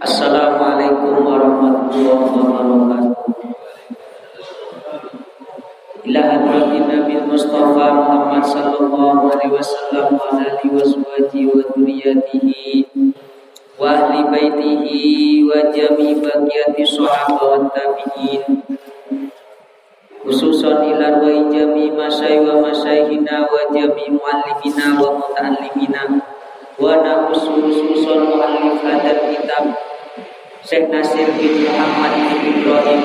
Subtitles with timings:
[0.00, 3.36] Assalamualaikum warahmatullahi wabarakatuh.
[6.08, 12.88] Ila hadratin Nabi Mustafa Muhammad sallallahu alaihi wasallam wa alihi washabihi wa dzurriyyatihi
[13.76, 18.64] wa ahli baitihi wa jami baqiyati sahabah wa tabi'in.
[20.24, 26.24] Khususan ila wa jami masai wa masaihina wa jami muallimina wa muta'allimina.
[26.80, 29.89] Wa naqsu khususan muallif hadal kitab
[30.70, 33.02] Syekh Nasir bin Muhammad bin Ibrahim.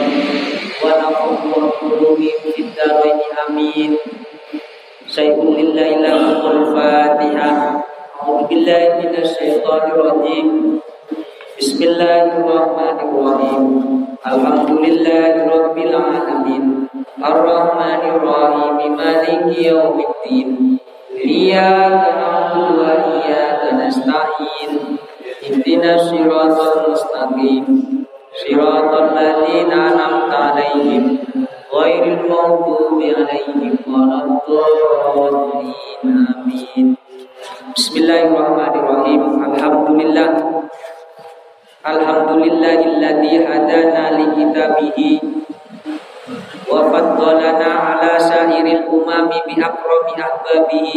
[0.86, 3.98] Wa nafa'u qulubi fid dharain amin.
[5.10, 7.82] Sayyidul lillahi lahul fatihah
[8.22, 10.78] A'udzu billahi minasy syaithanir rajim.
[11.58, 13.66] Bismillahirrahmanirrahim.
[14.22, 16.86] Alhamdulillahi rabbil alamin.
[17.18, 20.78] Ar-Rahmanir Rahim Maliki yaumiddin
[21.18, 24.35] Iyyaka na'budu wa iyyaka nasta'in
[25.55, 27.65] اهدنا الصراط المستقيم
[28.43, 31.19] صراط الذين أنعمت عليهم
[31.75, 35.73] غير المغضوب عليهم ولا الضالين
[36.05, 36.87] آمين
[37.77, 39.21] بسم الله الرحمن الرحيم
[39.55, 40.31] الحمد لله
[41.87, 44.99] الحمد لله الذي هدانا لكتابه
[46.73, 50.89] وفضلنا على سائر الأمم بأكرم أحبابه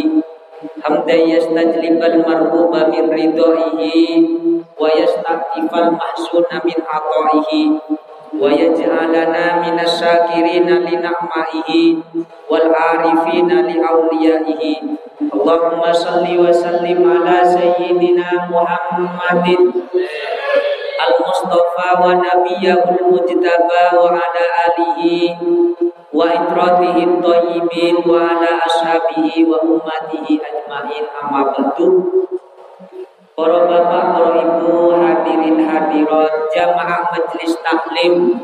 [0.84, 3.96] حمدا يستجلب المرغوب من رضائه
[4.80, 7.52] ويستعطف المحسون من عطائه
[8.40, 11.96] ويجعلنا من الشاكرين لنعمائه
[12.50, 14.62] والعارفين لأوليائه
[15.34, 19.46] اللهم صل وسلم على سيدنا محمد
[21.08, 25.00] المصطفى ونبيه المجتبى وعلى آله
[28.03, 31.05] wa ala ashabihi wa ummatihi ajmain.
[31.15, 31.87] Amma ba'du.
[33.39, 38.43] Para bapak, para ibu, hadirin hadirat, jamaah majelis taklim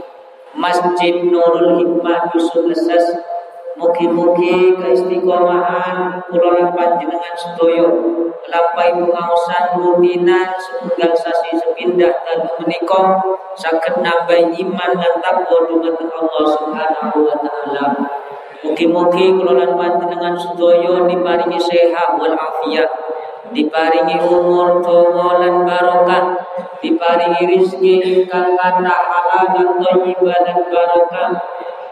[0.55, 3.11] Masjid Nurul Hikmah Dusun Lesas
[3.75, 7.83] Mugi-mugi keistiqomahan kula panjenengan sedaya
[8.47, 13.19] lampahi pengaosan rutinan setunggal sasi sepindah dan menika
[13.59, 17.85] saged nambah iman dan takwa dumateng Allah Subhanahu wa taala.
[18.63, 22.87] Mugi-mugi kula lan panjenengan sedaya diparingi sehat wal afiat,
[23.51, 26.39] diparingi umur dawa lan barokah,
[26.79, 31.31] diparingi rezeki ingkang halal dan thayyibah dan barokah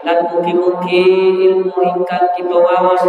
[0.04, 1.04] lan mugi-mugi
[1.48, 3.04] ilmu ingkang kita wawas.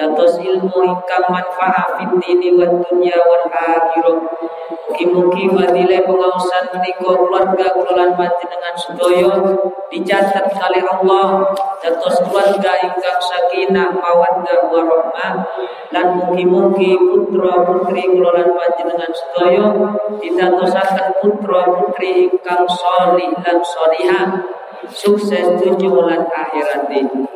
[0.00, 4.18] Dados ilmu ingkang manfaat fid dini wa dunya wal akhirah
[4.90, 9.28] mugi-mugi fadilah pengawasan menika keluarga kula lan panjenengan sedaya
[9.92, 11.52] dicatat oleh Allah.
[11.84, 15.32] Dados keluarga ingkang sakinah mawaddah warahmah.
[15.92, 19.64] Lan mugi-mugi putra putri kula lan panjenengan sedaya
[20.24, 26.88] didadosaken putra putri ingkang salih lan salihah sukses tujuh bulan akhirat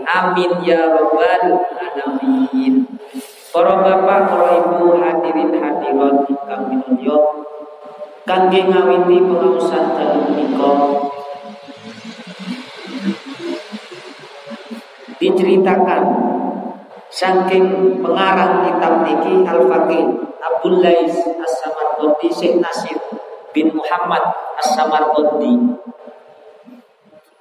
[0.09, 1.44] amin ya rabbal
[1.77, 2.88] alamin.
[3.55, 7.16] Para bapak para ibu hadirin hadirat ingkang minulya
[8.25, 10.72] kangge ngawiti pengawasan dalu menika.
[15.22, 16.03] Diceritakan
[17.15, 20.04] saking pengarang kitab niki Al-Faqih
[20.43, 22.99] Abdul Lais As-Samarqandi Syekh Nasir
[23.54, 25.78] bin Muhammad As-Samarqandi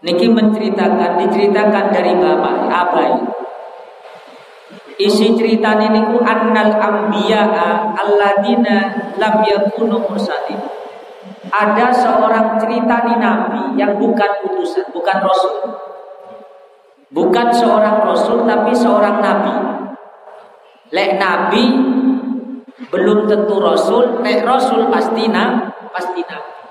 [0.04, 3.14] Niki menceritakan, diceritakan dari bapak Abai.
[5.00, 10.60] Isi cerita ini ku annal ambiya'a alladina lam yakunu mursalin.
[11.48, 15.56] Ada seorang cerita di nabi yang bukan utusan, bukan rasul.
[17.08, 19.56] Bukan seorang rasul tapi seorang nabi.
[20.92, 21.64] Lek nabi
[22.92, 26.63] belum tentu rasul, lek rasul pasti na, pasti nabi.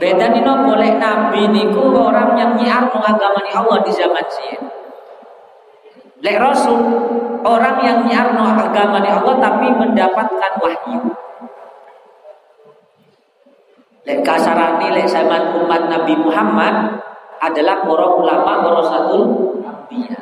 [0.00, 4.56] Beda nino boleh nabi niku orang yang nyiar mengagamani Allah di zaman sih.
[6.24, 6.80] Lek Rasul
[7.44, 11.04] orang yang nyiar mengagamani Allah tapi mendapatkan wahyu.
[14.08, 17.04] Lek kasarani lek zaman umat Nabi Muhammad
[17.44, 20.16] adalah para ulama warasatul anbiya.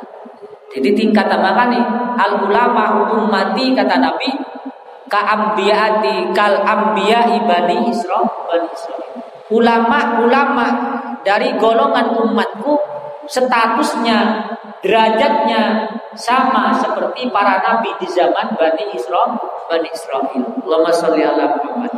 [0.75, 1.83] Jadi tingkat tambahan nih
[2.19, 4.27] al ulama ummati kata Nabi
[5.07, 9.08] ka ambiyati kal ambiya ibani Isra bani Israil
[9.49, 10.67] ulama-ulama
[11.25, 12.77] dari golongan umatku
[13.29, 14.49] statusnya,
[14.81, 15.85] derajatnya
[16.17, 19.37] sama seperti para nabi di zaman Bani Israel,
[19.69, 20.25] Bani Israel.
[20.65, 21.93] Allahumma sholli ala Muhammad.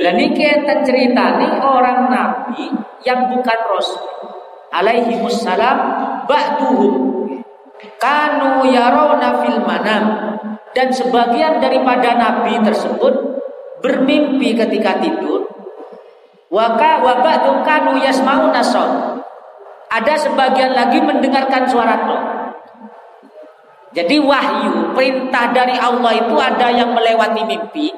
[0.00, 2.70] Dan ini kita cerita nih orang nabi
[3.02, 4.06] yang bukan rasul.
[4.70, 5.78] Alaihi wassalam
[6.30, 6.94] ba'duhum
[7.98, 10.04] kanu yarawna fil manam
[10.70, 13.14] dan sebagian daripada nabi tersebut
[13.82, 15.59] bermimpi ketika tidur
[16.50, 18.62] waka wabatu kanu yasmauna
[19.90, 22.22] ada sebagian lagi mendengarkan suara roh
[23.90, 27.90] jadi wahyu perintah dari Allah itu ada yang melewati mimpi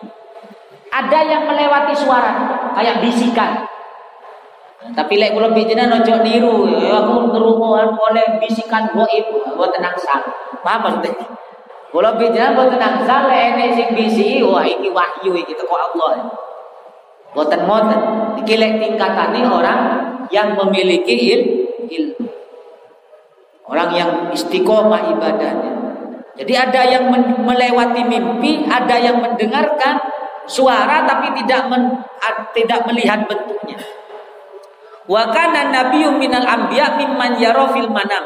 [0.92, 2.32] ada yang melewati suara
[2.76, 3.64] kayak bisikan.
[4.92, 9.24] Tapi lek kula bijena ojo niru ya aku ngrungokan oleh bisikan gaib
[9.72, 10.20] tenang sal.
[10.60, 11.16] Paham maksudnya?
[11.88, 13.68] Kula bijena buat tenang sal lek enek
[14.12, 16.28] sing wah iki wahyu iki teko Allah
[17.32, 18.00] Boten moten.
[18.44, 19.80] Iki lek tingkatane orang
[20.28, 21.42] yang memiliki il,
[21.88, 22.28] ilmu.
[23.68, 25.72] Orang yang istiqomah ibadahnya.
[26.32, 27.12] Jadi ada yang
[27.44, 30.00] melewati mimpi, ada yang mendengarkan
[30.48, 32.02] suara tapi tidak men,
[32.56, 33.78] tidak melihat bentuknya.
[35.04, 38.24] Wa kana nabiyyu minal anbiya mimman yara fil manam.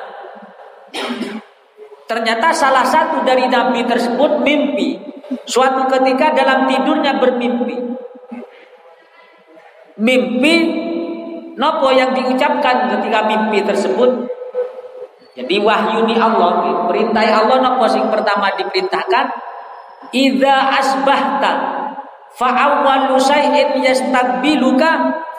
[2.06, 5.02] Ternyata salah satu dari nabi tersebut mimpi.
[5.42, 8.05] Suatu ketika dalam tidurnya bermimpi
[9.96, 10.54] mimpi
[11.56, 14.28] nopo yang diucapkan ketika mimpi tersebut?
[15.36, 19.26] Jadi wahyu ni Allah perintah Allah nopo sing pertama diperintahkan?
[20.14, 21.52] Idza asbahta
[22.36, 24.90] fa awwalu syai'in yastaqbiluka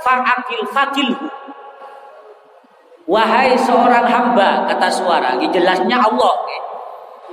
[0.07, 1.12] akil fakil
[3.07, 6.36] wahai seorang hamba kata suara jelasnya Allah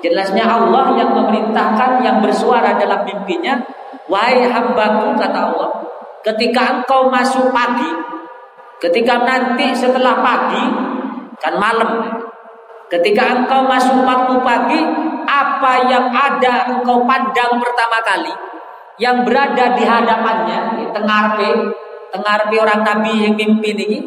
[0.05, 3.56] jelasnya Allah yang memerintahkan yang bersuara dalam mimpinya.
[4.05, 5.71] Wahai hambaku kata Allah
[6.25, 7.93] Ketika engkau masuk pagi,
[8.81, 10.65] ketika nanti setelah pagi,
[11.37, 12.17] kan malam.
[12.88, 14.81] Ketika engkau masuk waktu pagi,
[15.29, 18.32] apa yang ada engkau pandang pertama kali,
[18.97, 21.76] yang berada di hadapannya, tengarpe,
[22.09, 23.99] tengarpe orang nabi yang mimpi ini,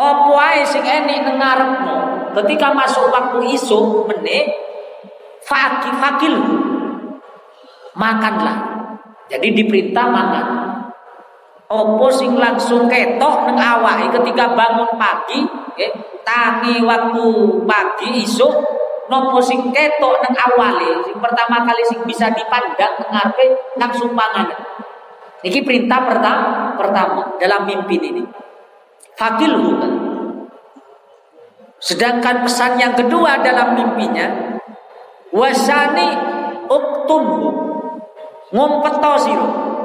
[0.00, 1.96] apa ae sing enik nengarepmu
[2.40, 4.48] ketika masuk waktu isu meneh
[5.44, 6.34] fakil fakil
[7.96, 8.76] makanlah.
[9.26, 10.46] Jadi diperintah makan
[11.66, 15.42] Opo sing langsung ketok neng awak ketika bangun pagi,
[15.74, 15.90] eh,
[16.22, 17.26] tangi waktu
[17.66, 18.54] pagi isuk
[19.10, 24.46] nopo sing ketok neng awale, sing pertama kali sing bisa dipandang ngarepe langsung pangan.
[25.42, 28.22] Ini perintah pertama pertama dalam mimpi ini.
[29.18, 29.92] Fakil bukan.
[31.82, 34.54] Sedangkan pesan yang kedua dalam mimpinya
[35.34, 36.14] wasani
[36.70, 37.50] uktumhu
[38.54, 39.75] ngompeto siro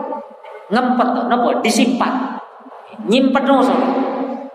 [0.71, 2.39] ngempet nopo disimpan
[3.05, 3.75] nyimpen nopo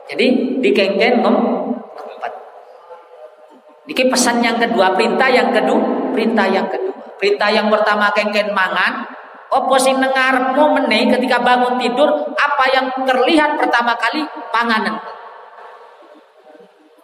[0.08, 0.26] jadi
[0.64, 1.36] dikengken ngem
[1.94, 2.32] ngempet
[3.86, 6.90] Niki pesan yang kedua, perintah yang kedua, perintah yang kedua.
[7.22, 9.06] Perintah yang pertama kengken mangan,
[9.46, 14.98] opo sing nengarepmu meneh ketika bangun tidur, apa yang terlihat pertama kali panganan.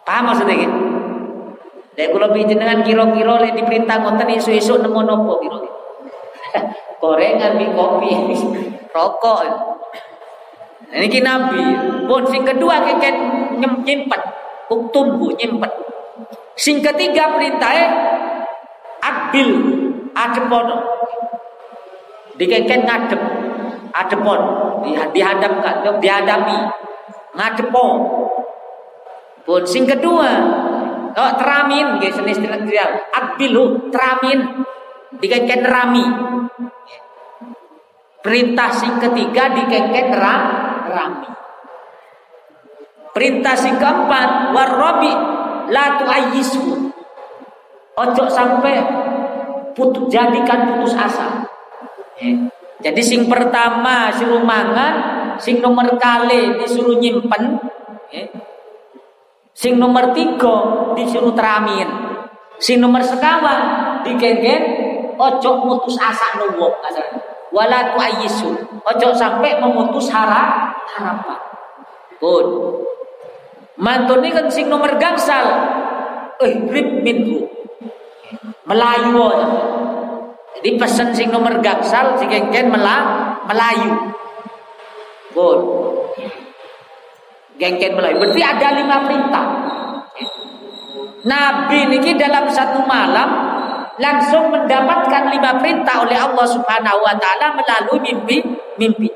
[0.03, 0.77] Paham maksudnya gitu?
[1.95, 5.71] Lek kula dengan kira-kira lek diperintah ngoten isu-isu nemu nopo kira-kira.
[7.03, 8.15] Gorengan, mie kopi
[8.95, 9.43] rokok.
[10.87, 11.59] Ini nabi.
[12.07, 13.15] Pun sing kedua keken
[13.59, 14.07] nyimpen,
[14.71, 15.71] uktumbu nyimpen.
[16.55, 17.91] Sing ketiga perintahnya
[19.03, 19.49] adbil
[20.15, 20.67] adepon.
[22.39, 23.21] Dikeken ngadep
[23.91, 24.41] adepon
[25.11, 26.57] dihadapkan dihadapi
[27.35, 27.93] ngadepon.
[29.43, 30.29] Pun sing kedua
[31.19, 32.63] oh, teramin guys jenis istilah
[33.11, 34.63] adbilu teramin
[35.19, 36.05] dikeken rami
[38.23, 41.27] Perintah sing ketiga dikengken rami.
[43.11, 45.11] Perintah sing keempat warabi
[45.67, 46.87] la tuayyisu.
[47.93, 48.79] Ojo sampai
[49.75, 51.43] putus jadikan putus asa.
[52.17, 52.47] Eh.
[52.79, 54.95] Jadi sing pertama suruh mangan,
[55.37, 57.59] sing nomor kali disuruh nyimpen,
[58.11, 58.27] eh.
[59.53, 61.85] sing nomor tiga disuruh teramin,
[62.57, 63.61] sing nomor sekawan
[64.03, 64.61] dikengken
[65.15, 66.71] ojo putus asa nunggu
[67.53, 68.49] wala tuayisu.
[68.83, 71.39] Ojo sampai memutus harap harapan.
[72.17, 72.45] Pun.
[73.77, 75.45] Mantune kan sing nomor gangsal.
[76.41, 77.45] Eh, rib minhu.
[78.65, 79.21] Melayu
[80.59, 83.91] Jadi pesan sing nomor gangsal sing gengken Melayu.
[85.31, 85.59] Pun.
[87.61, 88.17] Gengken Melayu.
[88.17, 89.45] Berarti ada lima perintah.
[91.23, 93.52] Nabi ini dalam satu malam
[94.01, 98.37] langsung mendapatkan lima perintah oleh Allah Subhanahu wa taala melalui mimpi
[98.77, 99.09] mimpi.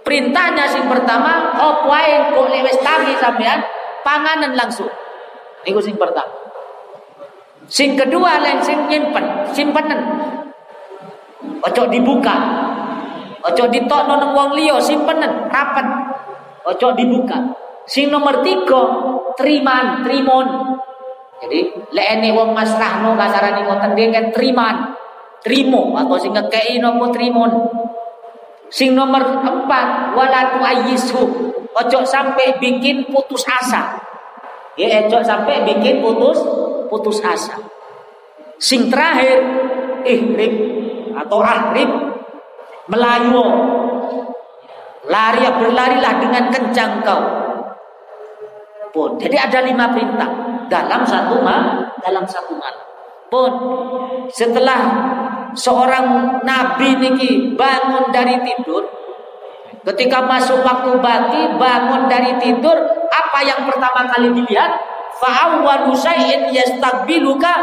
[0.00, 1.54] Perintahnya sing pertama,
[1.86, 3.60] wae kok lewes tangi sampean
[4.02, 4.88] panganan langsung.
[5.64, 6.28] Niku sing pertama.
[7.70, 10.00] Sing kedua lain sing nyimpen, simpenan.
[11.62, 12.34] Ojo dibuka.
[13.46, 15.86] Ojo ditokno nang wong liya simpenan, rapat.
[16.66, 17.38] Ojo dibuka.
[17.86, 18.82] Sing nomor tiga,
[19.38, 20.48] teriman, trimon.
[21.40, 24.76] Jadi lek ene wong masrahno kasarane ngoten dia kan triman.
[25.40, 27.52] Trimo atau sing ngekeki napa trimon.
[28.68, 31.22] Sing nomor empat, wala tu'ayyisu.
[31.72, 33.98] Ojo sampai bikin putus asa.
[34.76, 36.38] Ya, ojo sampai bikin putus
[36.92, 37.56] putus asa.
[38.60, 39.40] Sing terakhir,
[40.04, 40.54] ihrim
[41.16, 41.88] atau ahrim
[42.92, 43.44] melayu.
[45.08, 47.22] Lari berlarilah dengan kencang kau.
[48.92, 49.16] Pun.
[49.16, 52.84] Jadi ada lima perintah dalam satu malam, dalam satu malam.
[53.30, 53.52] Pun
[54.30, 54.80] setelah
[55.54, 58.86] seorang nabi niki bangun dari tidur
[59.86, 62.74] ketika masuk waktu baki bangun dari tidur
[63.10, 64.72] apa yang pertama kali dilihat?
[65.20, 67.54] Fa'awwalu syai'in yastaqbiluka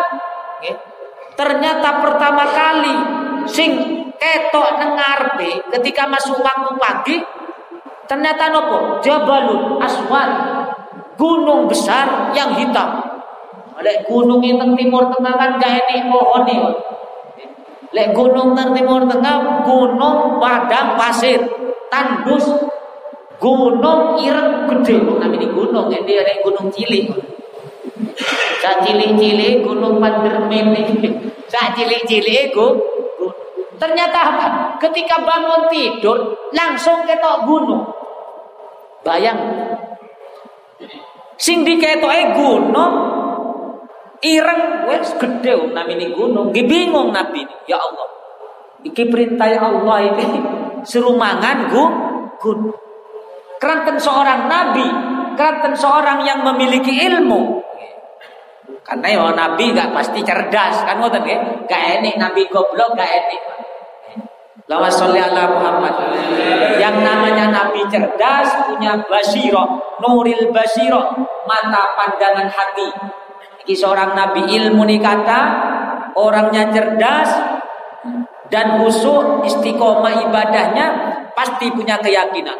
[1.33, 2.95] ternyata pertama kali
[3.49, 3.71] sing
[4.17, 7.17] ketok nengarpe ketika masuk waktu pagi
[8.05, 9.01] ternyata nopo?
[9.01, 10.56] Jabalun aswad
[11.17, 13.03] gunung besar yang hitam.
[13.77, 16.57] Oleh gunung yang timur tengah kan gak ini pohon nih
[17.93, 21.39] Lek gunung nang timur tengah gunung padang pasir
[21.88, 22.45] tandus.
[23.38, 27.05] Gunung ireng gede namanya gunung ini ada gunung cilik
[28.57, 30.74] Sa cilik-cilik gunung Pandermen
[31.45, 32.67] Sa cilik-cilik gu.
[33.77, 34.47] Ternyata apa?
[34.81, 37.86] Ketika bangun tidur langsung ketok gunung.
[39.05, 39.38] Bayang.
[41.38, 42.94] Sing diketoke gunung
[44.25, 46.50] ireng wes gede namine gunung.
[46.50, 48.08] Gi bingung nabi ya Allah
[48.86, 50.25] iki perintah Allah ini
[50.89, 51.84] serumangan gu
[52.41, 52.77] gunung
[53.58, 54.86] keranten seorang nabi
[55.38, 57.62] keranten seorang yang memiliki ilmu.
[58.82, 61.67] Karena ya nabi gak pasti cerdas kan ngoten nggih?
[61.67, 63.41] Gak enik nabi goblok gak enik
[64.65, 65.93] Lawas sholli ala Muhammad.
[66.81, 71.13] Yang namanya nabi cerdas punya basiro, nuril basiro,
[71.45, 72.89] mata pandangan hati.
[73.61, 75.39] Ki seorang nabi ilmu nih kata
[76.17, 77.29] orangnya cerdas
[78.49, 80.85] dan khusyuk istiqomah ibadahnya
[81.37, 82.57] pasti punya keyakinan.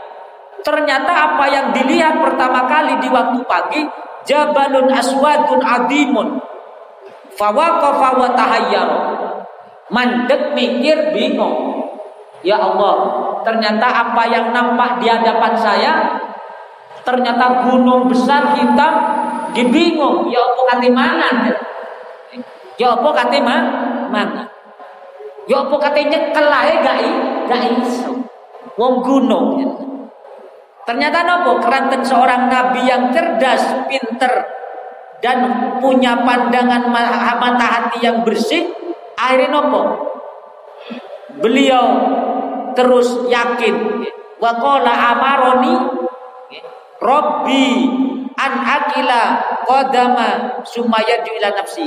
[0.62, 3.82] Ternyata apa yang dilihat pertama kali di waktu pagi
[4.28, 6.28] jabalun aswadun adimun.
[7.34, 8.90] Fawaqafa wa tahayyar.
[9.88, 11.77] Mandek mikir bingung.
[12.46, 12.96] Ya Allah,
[13.42, 15.94] ternyata apa yang nampak di hadapan saya
[17.02, 18.94] ternyata gunung besar hitam
[19.56, 20.28] dibingung.
[20.30, 21.30] Ya apa kate mana?
[22.78, 24.44] Ya apa kate mana?
[25.48, 26.98] Ya apa kate nyekel ae gak
[27.48, 28.14] gak iso.
[28.78, 29.48] Wong gunung.
[29.58, 29.70] Ya.
[30.88, 33.60] ternyata nopo keranten seorang nabi yang cerdas
[33.92, 34.48] pinter
[35.20, 35.38] dan
[35.84, 38.72] punya pandangan mata hati yang bersih
[39.20, 39.82] akhirnya nopo
[41.40, 41.86] beliau
[42.78, 44.06] terus yakin
[44.38, 45.98] wa amaroni
[46.98, 47.86] Robbi
[48.34, 49.22] an akila
[49.70, 51.86] qadama sumaya ila nafsi.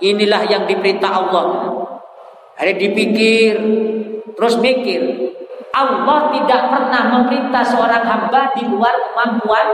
[0.00, 1.44] Inilah yang diperintah Allah.
[2.56, 3.56] Hari dipikir,
[4.32, 5.00] terus mikir.
[5.70, 9.66] Allah tidak pernah memerintah seorang hamba di luar kemampuan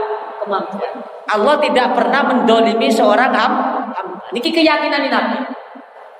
[0.43, 0.93] kemampuan.
[1.31, 3.87] Allah tidak pernah mendolimi seorang hamba.
[4.35, 5.39] Ini keyakinan ini.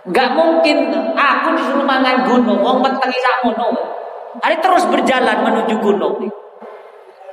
[0.07, 3.75] Gak mungkin aku disuruh mangan gunung, mau metengi sakmono.
[4.39, 6.15] Hari terus berjalan menuju gunung.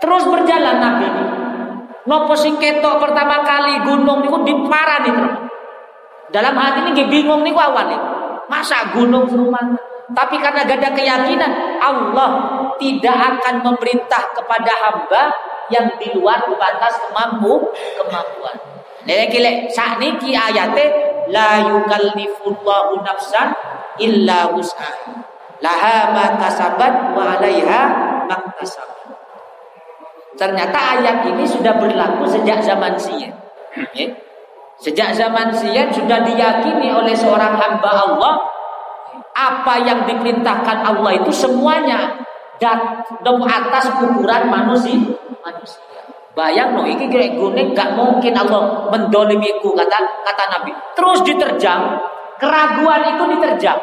[0.02, 1.24] Terus berjalan Nabi ini.
[2.04, 5.34] Nopo sing ketok pertama kali gunung niku diparani terus.
[6.34, 8.00] Dalam hati ini bingung niku awalnya.
[8.50, 9.62] Masa gunung serumah?
[10.12, 12.30] Tapi karena gak ada keyakinan Allah
[12.76, 15.22] tidak akan memerintah kepada hamba
[15.72, 18.56] yang di luar batas kemampu kemampuan.
[19.08, 23.54] Nek kile sakniki ayate la yukallifullahu nafsan
[24.00, 25.24] illa wus'aha.
[25.62, 27.82] Laha ma kasabat wa 'alaiha.
[30.34, 33.32] Ternyata ayat ini sudah berlaku sejak zaman Sian.
[33.94, 34.10] Ya.
[34.74, 38.34] Sejak zaman Sian sudah diyakini oleh seorang hamba Allah
[39.34, 42.18] apa yang diperintahkan Allah itu semuanya
[42.58, 43.02] dan
[43.46, 44.98] atas ukuran manusia.
[45.42, 45.93] manusia.
[46.34, 50.74] Bayang no, ini kira guning gak mungkin Allah mendolimiku kata kata Nabi.
[50.98, 51.94] Terus diterjang,
[52.42, 53.78] keraguan itu diterjang,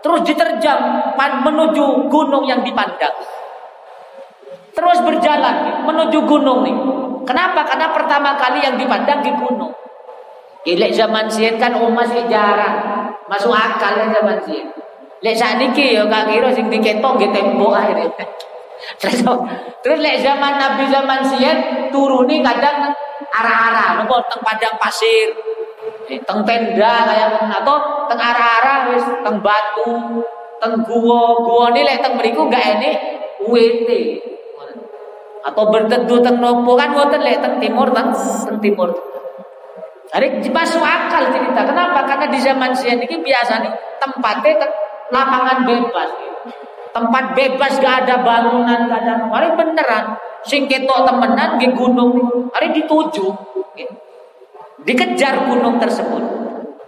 [0.00, 0.80] terus diterjang
[1.16, 3.12] menuju gunung yang dipandang.
[4.72, 6.76] Terus berjalan menuju gunung nih.
[7.28, 7.68] Kenapa?
[7.68, 9.72] Karena pertama kali yang dipandang di gunung.
[10.64, 13.12] Gilek zaman sian kan oh masih jarang.
[13.28, 14.72] Masuk akal ya zaman sian.
[15.20, 18.08] Lek saat niki ya gak kira sing diketok ge tembok akhirnya.
[19.82, 22.92] Terus lek zaman Nabi zaman sian turuni kadang
[23.30, 25.30] arah-arah nopo teng padang pasir.
[26.08, 30.20] Eh, teng tenda kayak atau teng arah-arah wis teng batu,
[30.60, 32.94] teng gua, gua ini lek teng mriku gak enek
[33.44, 33.88] UET
[35.44, 38.12] atau berteduh teng nopo kan ngoten lek teng timur teng
[38.48, 38.90] teng timur.
[40.14, 41.66] Hari masuk akal cerita.
[41.66, 42.06] Kenapa?
[42.06, 44.62] Karena di zaman sian ini biasa nih tempatnya
[45.10, 46.33] lapangan bebas.
[46.94, 50.14] Tempat bebas gak ada bangunan gak ada hari beneran
[50.46, 52.14] sing ketok temenan di gunung.
[52.54, 53.26] Hari dituju.
[54.84, 56.22] Dikejar gunung tersebut.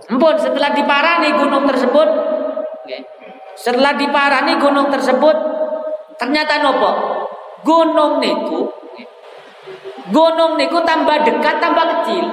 [0.07, 2.09] Empun setelah diparani gunung tersebut
[3.57, 5.35] setelah diparani gunung tersebut
[6.21, 6.91] ternyata nopo?
[7.67, 8.71] Gunung niku
[10.15, 12.27] gunung niku tambah dekat tambah kecil.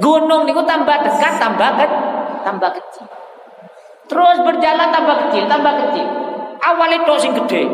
[0.00, 1.86] Gunung niku tambah dekat tambah ke,
[2.46, 3.17] tambah kecil
[4.08, 6.06] Terus berjalan tambah kecil, tambah kecil.
[6.64, 7.68] Awalnya tok sing gede.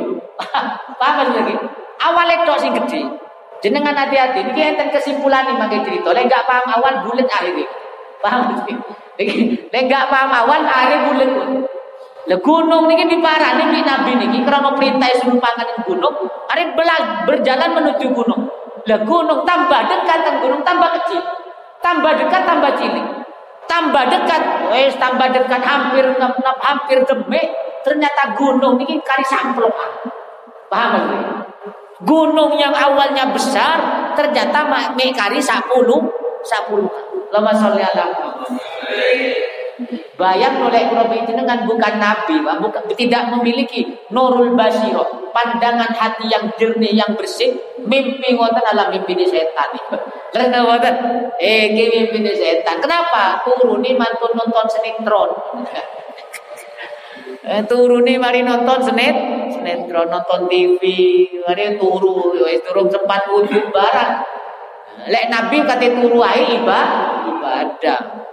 [1.00, 1.54] Paham lagi?
[2.02, 3.00] Awalnya tok sing gede.
[3.62, 6.12] Jenengan hati-hati, ini enten kesimpulan nih pakai cerita.
[6.12, 7.64] Lek gak paham awal bulat akhirnya.
[8.20, 8.52] Paham
[9.72, 11.30] Lek gak paham awal akhirnya bulat.
[12.24, 16.72] Lah gunung niki diparani di Nabi niki krana perintah suruh panganan gunung, arep
[17.24, 18.48] berjalan menuju gunung.
[18.84, 21.20] Lah gunung tambah dekat gunung tambah kecil.
[21.80, 23.23] Tambah dekat tambah cilik
[23.66, 24.42] tambah dekat.
[24.72, 27.46] Wes tambah dekat hampir ngap hampir demik
[27.84, 30.08] ternyata gunung ini kari samplokan
[30.72, 31.26] paham gak
[32.02, 33.76] gunung yang awalnya besar
[34.16, 34.64] ternyata
[34.96, 36.00] mek kari sapuluh
[36.42, 36.90] sapuluh
[37.28, 38.08] lama sholli ala
[40.14, 46.94] Bayang oleh Qurabi dengan bukan nabi, bukan, tidak memiliki nurul basiro, pandangan hati yang jernih
[46.94, 47.50] yang bersih,
[47.82, 49.74] mimpi ngoten adalah mimpi di setan.
[50.30, 50.94] Lalu ngoten,
[51.42, 52.78] eh mimpi di setan.
[52.78, 53.42] Kenapa?
[53.42, 55.30] Turuni mantun nonton sinetron.
[57.42, 59.16] eh, turuni mari nonton senet,
[59.58, 60.82] sinetron nonton TV,
[61.42, 64.12] mari turu, wis turun sempat wudhu barang.
[65.10, 68.30] Lek nabi kate turu ae ibadah.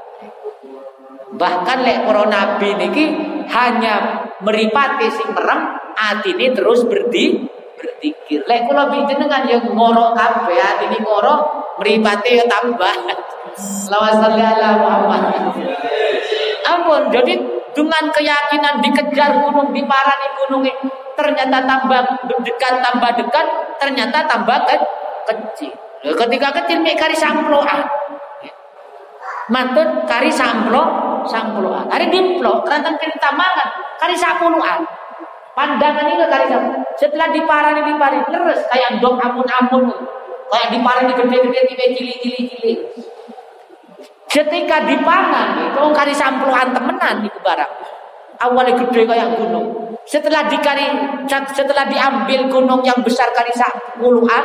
[1.31, 3.05] Bahkan lek para nabi niki
[3.47, 5.79] hanya meripati sing merem
[6.27, 7.47] ini terus berdi
[7.79, 8.43] berzikir.
[8.45, 11.39] Lek kula jenengan yang ngorok kabeh atine ngorok
[11.79, 12.93] meripati ya tambah.
[13.91, 15.21] Lawasalli ala Muhammad.
[16.61, 17.35] Ampun, jadi
[17.75, 23.45] dengan keyakinan dikejar gunung di parani gunung ini ternyata tambah dekat tambah dekat
[23.79, 24.75] ternyata tambah ke
[25.27, 25.71] kecil.
[26.01, 27.85] Ketika kecil mek kari samploan.
[29.51, 31.85] Mantun kari samplo sampuluhan.
[31.89, 34.81] Hari diplok, kerantan kita mangan, kali sapuluhan.
[35.51, 36.83] Pandangan ini kali sapuluhan.
[36.95, 39.91] Setelah diparani diparani leres kayak dong amun-amun.
[40.51, 42.73] Kayak diparani gede-gede tiba cili-cili-cili.
[44.31, 47.71] Ketika dipangan, itu kali sampuluhan temenan itu barang.
[48.41, 49.91] Awalnya gede kayak gunung.
[50.07, 50.87] Setelah dikari,
[51.27, 54.43] setelah diambil gunung yang besar kali sapuluhan,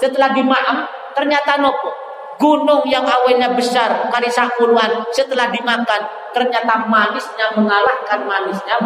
[0.00, 2.05] setelah dimaam, ternyata nopo
[2.36, 4.28] Gunung yang awalnya besar kali
[4.60, 6.04] puluhan setelah dimakan
[6.36, 8.76] ternyata manisnya mengalahkan manisnya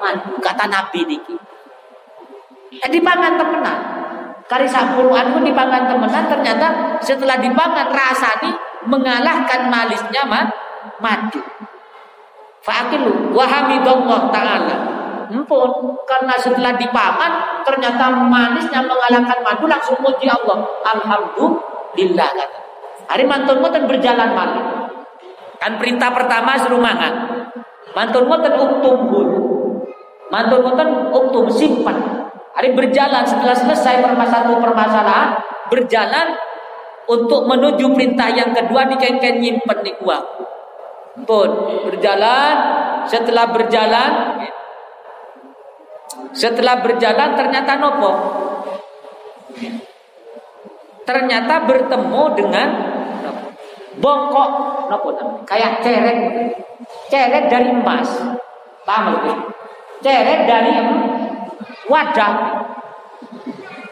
[0.00, 1.36] madu kata Nabi niki.
[2.72, 3.78] Eh, dipangan temenan.
[4.46, 8.56] Kali puluhan pun dipangan temenan ternyata setelah dipangan rasani
[8.88, 10.24] mengalahkan manisnya
[10.96, 11.40] madu.
[12.64, 14.76] Fakilu wahamidallah taala.
[15.26, 15.70] Empun,
[16.06, 20.64] karena setelah dipangan ternyata manisnya mengalahkan madu langsung muji Allah.
[20.86, 22.65] Alhamdulillah kata.
[23.06, 24.90] Hari mantun ngoten berjalan malam.
[25.62, 27.14] Kan perintah pertama suruh mangan.
[27.94, 29.28] Mantun ngoten uktum bun.
[30.28, 31.96] Mantun ngoten uktum simpan.
[32.56, 35.28] Hari berjalan setelah selesai permasalahan permasalahan
[35.68, 36.26] berjalan
[37.06, 40.26] untuk menuju perintah yang kedua dikaitkan nyimpen di uang.
[41.24, 41.48] Pun
[41.88, 42.54] berjalan
[43.06, 44.10] setelah berjalan
[46.36, 48.12] setelah berjalan ternyata nopo
[51.06, 52.68] ternyata bertemu dengan
[53.98, 54.50] bongkok.
[54.88, 55.08] Nopo
[55.44, 56.18] kayak ceret.
[57.10, 58.08] Ceret dari emas.
[58.86, 59.56] Paham lagi
[60.06, 60.72] ceret dari
[61.90, 62.32] wadah.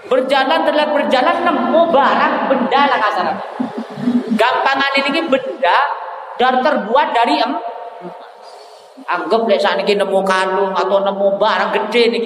[0.04, 3.26] Berjalan telah berjalan nemu barang benda lah kasar.
[4.36, 5.78] Gampangan ini benda
[6.36, 7.52] dan terbuat dari em
[9.04, 12.22] anggap lek saat ini nemu kalung atau nemu barang gede nih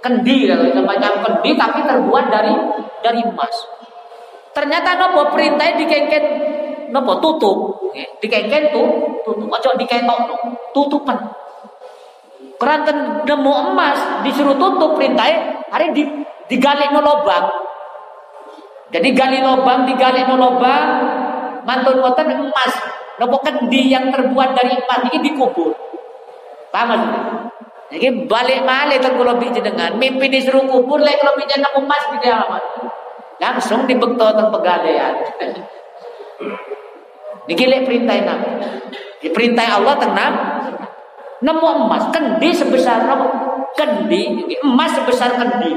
[0.00, 2.54] kendi semacam kendi tapi terbuat dari
[3.04, 3.56] dari emas.
[4.50, 6.24] Ternyata nopo perintahnya dikengken
[6.90, 7.22] napa?
[7.22, 7.78] Tutup.
[8.22, 8.86] Dikengken tuh
[9.26, 9.48] tutup.
[9.48, 10.20] Ojo diketok
[10.74, 11.18] tutupan.
[12.60, 16.04] Keranten nemu emas disuruh tutup perintahnya hari di
[16.50, 17.48] digali no lobang.
[18.90, 20.84] Jadi gali lobang digali no lobang
[21.64, 22.72] mantun ngoten emas.
[23.16, 25.72] Nopo kendi yang terbuat dari emas ini dikubur.
[26.72, 27.00] Paham
[27.90, 32.62] jadi balik balik teng kula dengan mimpi disuruh kubur lek kula nemu emas di alamat
[33.42, 34.54] langsung dibekto teng
[37.50, 38.50] pegadaian Dikilek perintah Nabi.
[39.20, 40.34] Di perintah Allah tenang.
[41.40, 43.26] Nemu emas, kendi sebesar apa?
[43.72, 45.72] Kendi, emas sebesar kendi.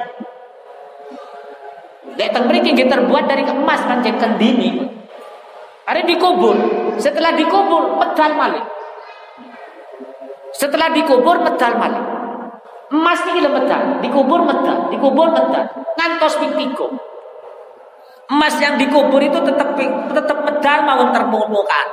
[2.20, 4.72] Lek teng mriki terbuat dari emas kan kendi ini.
[5.88, 6.56] Ada dikubur.
[7.00, 8.66] Setelah dikubur medal malik.
[10.52, 12.04] Setelah dikubur medal malik.
[12.94, 15.66] Emas ini medal, dikubur medal, dikubur medal,
[15.98, 16.54] ngantos ping
[18.32, 19.76] Emas yang dikubur itu tetap
[20.16, 21.88] tetap medal mau termukaan.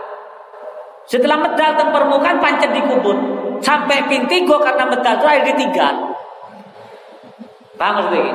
[1.11, 3.19] Setelah medal teng permukaan pancet dikubur
[3.59, 5.95] sampai ping tiga karena medal itu air ditinggal.
[7.75, 8.35] Paham maksudnya?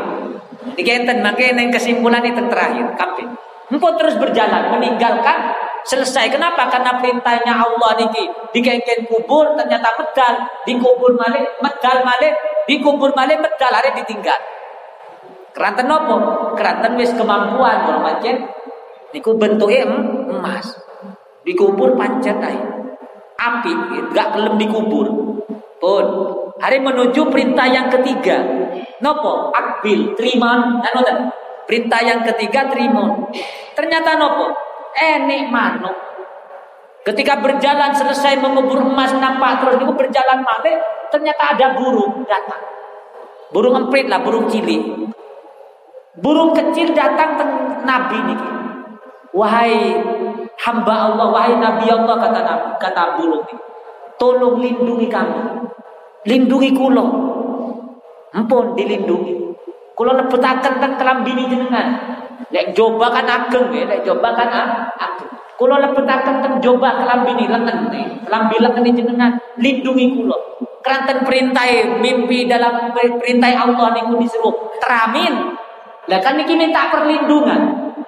[0.75, 3.27] Dikenten makanya yang kesimpulan itu terakhir kabeh.
[3.71, 5.55] Empun terus berjalan meninggalkan
[5.85, 6.33] selesai.
[6.33, 6.67] Kenapa?
[6.67, 10.33] Karena perintahnya Allah niki dikengken kubur ternyata medal
[10.65, 12.33] dikubur malik medal malik
[12.65, 14.37] dikubur malik medal hari ditinggal.
[15.55, 16.15] Keranten nopo?
[16.59, 18.43] Keranten wis kemampuan kalau pancen
[19.15, 20.75] niku bentuknya emas.
[21.47, 22.59] Dikubur pancet ae.
[23.39, 23.71] Api
[24.11, 25.07] gak kelem dikubur.
[25.79, 26.05] Pun
[26.59, 28.43] hari menuju perintah yang ketiga.
[28.99, 29.55] Nopo?
[29.55, 30.83] Akbil, terima.
[30.83, 30.99] Anu
[31.65, 33.09] Perintah yang ketiga terima.
[33.73, 34.53] Ternyata nopo?
[34.95, 35.95] enek manuk.
[37.05, 40.73] Ketika berjalan selesai mengubur emas nampak terus itu berjalan mati
[41.13, 42.63] ternyata ada burung datang.
[43.53, 45.13] Burung emprit lah, burung cilik.
[46.19, 47.45] Burung kecil datang ke
[47.83, 48.39] Nabi nih.
[49.35, 49.99] Wahai
[50.63, 53.63] hamba Allah, wahai Nabi Allah kata Nabi, kata burung ini.
[54.15, 55.39] Tolong lindungi kami.
[56.23, 57.05] Lindungi kulo.
[58.31, 59.33] Empun dilindungi.
[59.95, 61.87] Kulo lebetaken teng kelambini jenengan.
[62.51, 64.51] Lek joba kan ageng ya, lek joba kan
[64.95, 65.31] ageng.
[65.55, 70.35] Kulo lebetaken teng joba kelambini lengan nih, kelambi lengan jenengan lindungi kulo.
[70.83, 71.65] Keranten perintah
[71.99, 75.55] mimpi dalam perintah Allah niku disuruh teramin.
[76.05, 77.61] Lah kan niki minta perlindungan.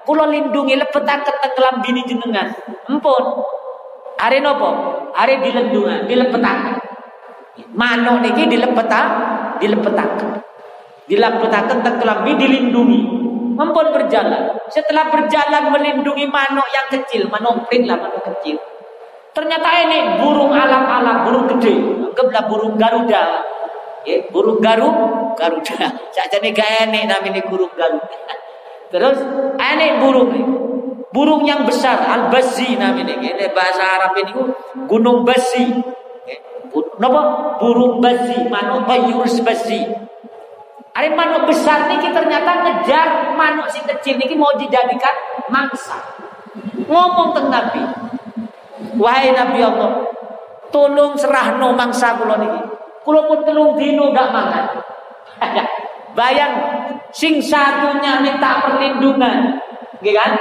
[0.06, 2.48] Kulo lindungi lebetaken teng kelambini jenengan.
[2.88, 3.24] Empun.
[4.18, 4.70] Are nopo?
[5.14, 6.76] Are dilendungan, dilepetaken.
[7.74, 10.30] Manuk niki dilepetaken, dilepetaken.
[11.10, 13.02] Dilepetaken teng kelambi dilindungi
[13.58, 14.54] mempun berjalan.
[14.70, 18.62] Setelah berjalan melindungi manuk yang kecil, manuk lah manuk kecil.
[19.34, 21.74] Ternyata ini burung alam-alam, burung gede.
[22.14, 23.42] Anggaplah burung Garuda.
[24.08, 24.88] Ya, burung garu,
[25.36, 25.92] Garuda.
[26.16, 28.08] Saja nih gak enek namanya burung Garuda.
[28.88, 29.20] Terus
[29.60, 30.32] ini burung
[31.08, 33.16] Burung yang besar, al-bazi namanya.
[33.16, 34.34] Ini bahasa Arab ini
[34.86, 35.66] gunung basi.
[37.00, 37.22] Napa?
[37.64, 39.82] Burung basi, manuk bayurus basi.
[40.94, 45.16] Ada manuk besar niki ternyata ngejar manuk si kecil niki mau dijadikan
[45.50, 45.96] mangsa.
[46.86, 47.82] Ngomong tentang Nabi.
[48.98, 50.06] Wahai Nabi Allah,
[50.70, 52.77] tolong serahno mangsa kula niki.
[53.08, 54.68] Kula pun telung dino gak mangan.
[56.18, 56.54] Bayang
[57.16, 59.56] sing satunya minta perlindungan,
[60.04, 60.36] gitu kan?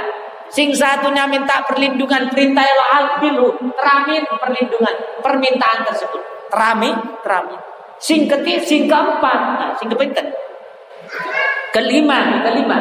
[0.51, 6.19] Sing satunya minta perlindungan perintah Allah bilu teramin perlindungan permintaan tersebut.
[6.51, 6.91] Terami,
[7.23, 7.55] terami.
[8.03, 10.27] Sing ketiga, sing keempat, nah, sing kepinten.
[11.71, 12.77] Kelima, kelima.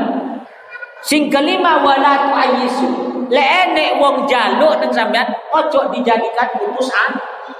[0.98, 2.88] Sing kelima wala tu'ayyisu.
[3.30, 6.90] Le enek wong jaluk nang sampean ojo dijadikan putus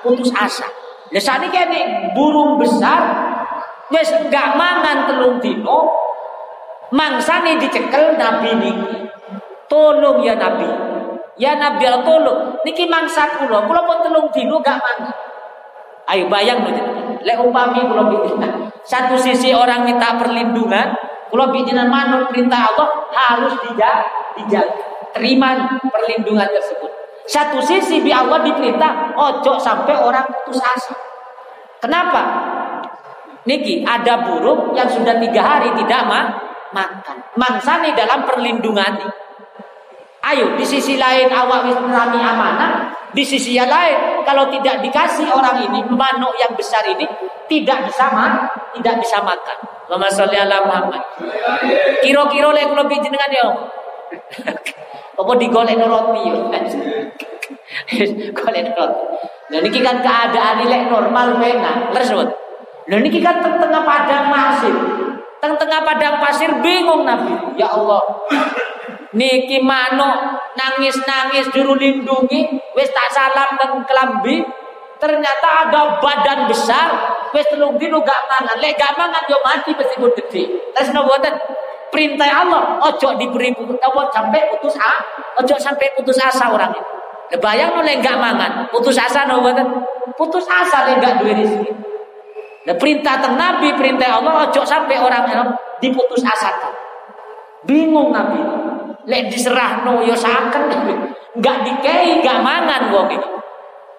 [0.02, 0.85] putus asa.
[1.14, 1.80] Lah sakniki kene
[2.12, 3.02] burung besar
[3.94, 5.94] wis gak mangan telung dino
[6.90, 8.98] mangsane dicekel nabi niki.
[9.66, 10.66] Tolong ya nabi.
[11.36, 12.40] Ya nabi Allah tolong.
[12.62, 15.14] Niki mangsa kula, kula pun telung dino gak mangan.
[16.06, 16.62] Ayo bayang
[17.26, 18.06] Lek upami kula
[18.90, 20.94] satu sisi orang minta perlindungan,
[21.26, 24.06] kalau bijinan manut perintah Allah harus dijaga,
[24.38, 25.10] dijaga.
[25.10, 27.05] Terima perlindungan tersebut.
[27.26, 30.94] Satu sisi bi Allah diperintah ojo sampai orang putus asa.
[31.82, 32.22] Kenapa?
[33.46, 36.20] Niki ada burung yang sudah tiga hari tidak ma
[36.74, 37.16] makan.
[37.38, 38.94] Mangsani dalam perlindungan.
[40.26, 45.62] Ayo di sisi lain awak wis amanah, di sisi yang lain kalau tidak dikasih orang
[45.70, 47.06] ini manuk yang besar ini
[47.46, 49.58] tidak bisa makan, tidak bisa makan.
[49.86, 51.02] Allahumma sholli ala Muhammad.
[52.02, 53.48] Kira-kira lek kula dengan yo.
[55.20, 56.38] Apa digolek roti yo.
[58.36, 59.04] Golek roti.
[59.46, 62.10] Nah niki kan keadaan lek normal mena, leres
[62.86, 64.74] Nah niki kan tengah padang pasir.
[65.40, 67.32] Tengah padang pasir bingung Nabi.
[67.54, 68.02] Ya Allah.
[69.16, 72.44] Niki manuk nangis-nangis juru lindungi
[72.76, 74.44] wis tak salam teng kelambi
[74.96, 76.88] ternyata ada badan besar
[77.32, 81.36] wis telung dino gak mangan lek gak mangan yo mati meskipun gede terus boten
[81.90, 85.02] perintah Allah ojo diberi apa sampai putus asa
[85.42, 89.42] ojo sampai putus asa orang itu bayang no lek gak mangan putus asa no
[90.14, 91.86] putus asa lek gak duwe rezeki
[92.66, 95.44] Nah, perintah teng Nabi, perintah Allah ojo sampai orang itu
[95.86, 96.50] diputus asa.
[97.62, 98.42] Bingung Nabi.
[99.06, 100.66] Lek diserah no yo saken.
[101.38, 103.06] Gak dikei, gak mangan wong.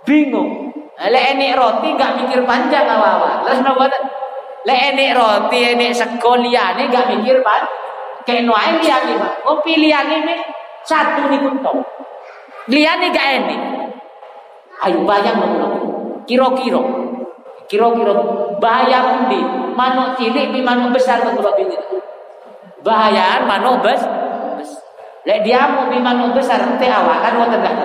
[0.04, 0.76] Bingung.
[1.00, 3.48] Lek enek roti gak mikir panjang awak-awak.
[3.48, 3.88] Terus nopo
[4.68, 7.64] Lek enek roti, enek sego liyane gak mikir pan.
[8.28, 9.48] Keno ae liyane, Pak.
[9.48, 10.36] Oh pilihan ini
[10.84, 11.80] satu niku tok.
[12.68, 13.60] Liyane gak enek.
[14.84, 15.88] Ayo bayang nopo
[16.28, 16.84] Kira-kira
[17.72, 18.14] Kira-kira
[18.60, 19.40] bahaya pundi?
[19.74, 21.80] Manuk cilik pi manuk besar kok kula pinten.
[22.84, 24.04] Bahayaan manuk bes
[25.24, 27.76] Lek dia mau pi manuk besar ente awak kan kan.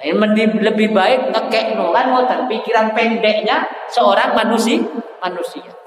[0.00, 4.80] Ini lebih baik ngekek kan pikiran pendeknya seorang manusia
[5.20, 5.79] manusia.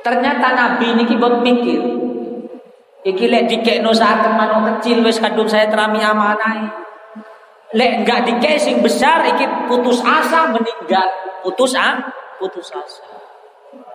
[0.00, 1.80] Ternyata Nabi ini buat mikir.
[3.00, 6.68] Iki lek dikekno saat manuk kecil wis kadung saya terami amanai.
[7.72, 11.08] Lek enggak dikek sing besar iki putus asa meninggal
[11.40, 11.96] putus ah,
[12.36, 13.04] putus asa.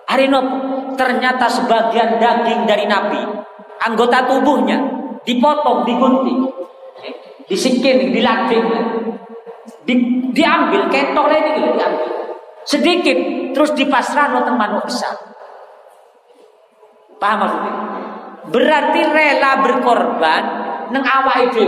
[0.06, 3.22] Hari nopo ternyata sebagian daging dari Nabi,
[3.82, 4.78] anggota tubuhnya
[5.26, 6.46] dipotong, digunting,
[7.50, 8.62] disikin, dilatih,
[9.84, 9.94] di,
[10.32, 12.10] diambil, kentok lagi gitu diambil.
[12.66, 13.18] Sedikit,
[13.54, 15.35] terus dipasrah no teman besar.
[17.20, 17.74] Paham maksudnya?
[18.46, 20.44] Berarti rela berkorban
[20.94, 21.66] neng awak itu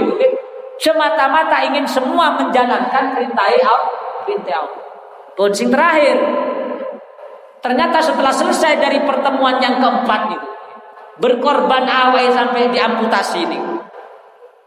[0.77, 3.81] semata-mata ingin semua menjalankan perintah Allah,
[4.25, 4.61] perintah.
[5.33, 6.17] Pun sing terakhir.
[7.61, 10.49] Ternyata setelah selesai dari pertemuan yang keempat itu.
[11.17, 13.57] Berkorban awal sampai diamputasi ini.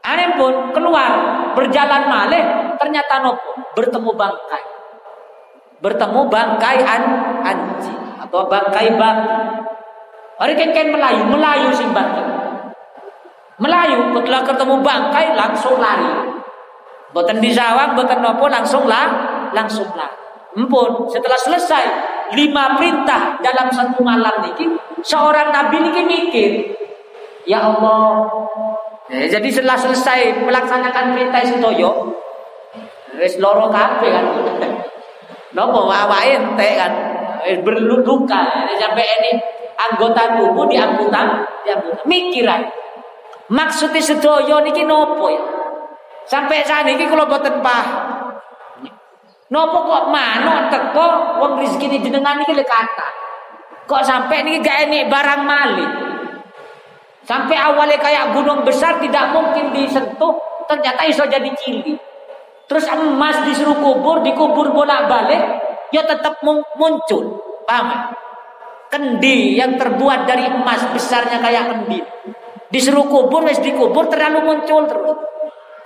[0.03, 1.13] Aneh pun keluar
[1.55, 2.43] berjalan malih
[2.81, 4.65] ternyata nopo bertemu bangkai.
[5.79, 7.03] Bertemu bangkai an
[7.47, 9.19] anjing atau bangkai bang.
[10.41, 11.93] Hari kan Melayu, Melayu sing.
[13.61, 16.33] Melayu setelah ketemu bangkai langsung lari.
[17.13, 19.13] Boten dijawab, boten nopo langsung lah,
[19.53, 20.17] langsung lari.
[20.57, 21.85] Empun, setelah selesai
[22.35, 24.67] lima perintah dalam satu malam niki,
[25.05, 26.51] seorang nabi niki mikir,
[27.45, 28.27] ya Allah.
[29.13, 32.17] Ya, jadi setelah selesai melaksanakan perintah sedoyo,
[33.21, 34.27] wis loro kabeh kan.
[35.55, 36.93] Nopo awake ente kan
[37.63, 38.43] berluka
[38.79, 39.33] sampai ini
[39.89, 42.05] anggota tubuh diamputan, diamputan.
[42.05, 42.69] Mikir aja.
[43.51, 45.43] Maksudnya sedoyo niki nopo ya?
[46.29, 48.31] Sampai saat ini kalau boten paham.
[49.51, 51.07] Nopo kok manuk teko
[51.43, 53.09] wong rezeki jenengan iki lek kata.
[53.91, 55.91] Kok sampai ini gak enek barang malih.
[57.27, 60.39] Sampai awalnya kayak gunung besar tidak mungkin disentuh,
[60.71, 61.99] ternyata iso jadi cilik.
[62.71, 65.43] Terus emas disuruh kubur, dikubur bolak-balik,
[65.91, 66.39] ya tetap
[66.79, 67.43] muncul.
[67.67, 68.15] Paham?
[68.91, 72.03] Kendi yang terbuat dari emas besarnya kayak kendi.
[72.71, 75.19] Disuruh kubur, wis dikubur terlalu muncul terus.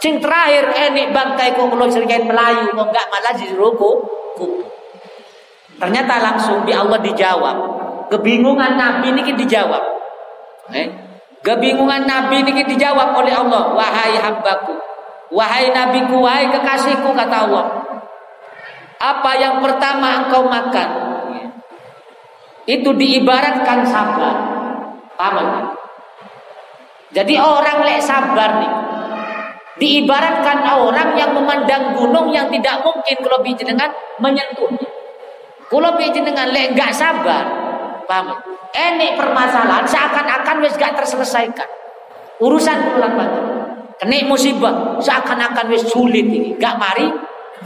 [0.01, 4.65] Sing terakhir enik eh, bangkai kalau serikain Melayu kok enggak malah disuruh kubur.
[5.77, 7.57] Ternyata langsung di Allah dijawab.
[8.09, 9.85] Kebingungan Nabi ini dijawab.
[10.73, 10.89] Eh?
[11.45, 13.73] Kebingungan Nabi ini dijawab oleh Allah.
[13.77, 14.95] Wahai hambaku.
[15.35, 17.67] Wahai nabiku, wahai kekasihku kata Allah.
[19.03, 21.14] Apa yang pertama engkau makan?
[22.65, 24.37] Itu diibaratkan sabar.
[25.15, 25.77] Paham?
[27.15, 28.73] Jadi orang lek sabar nih
[29.75, 33.91] Diibaratkan orang yang memandang gunung yang tidak mungkin kalau dengan
[34.23, 34.87] menyentuhnya.
[35.67, 37.43] Kalau dengan lek gak sabar,
[38.07, 38.39] paham?
[38.71, 41.67] Ini permasalahan seakan-akan wis gak terselesaikan.
[42.39, 43.43] Urusan bulan batu.
[43.99, 46.55] Kena musibah seakan-akan wis sulit ini.
[46.55, 47.11] Gak mari,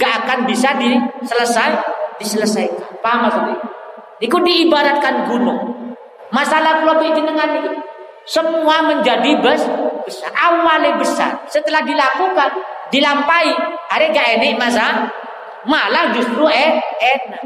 [0.00, 1.76] gak akan bisa diselesai,
[2.16, 3.04] diselesaikan.
[3.04, 3.77] Paham maksudnya?
[4.18, 5.94] Itu diibaratkan gunung.
[6.28, 7.72] Masalah kalau dengan ini
[8.28, 9.64] semua menjadi bes,
[10.04, 10.28] besar.
[10.36, 11.32] Awalnya besar.
[11.48, 12.50] Setelah dilakukan,
[12.92, 13.48] dilampai.
[13.88, 15.08] Ada gak enak masa?
[15.64, 17.42] Malah justru eh, enak.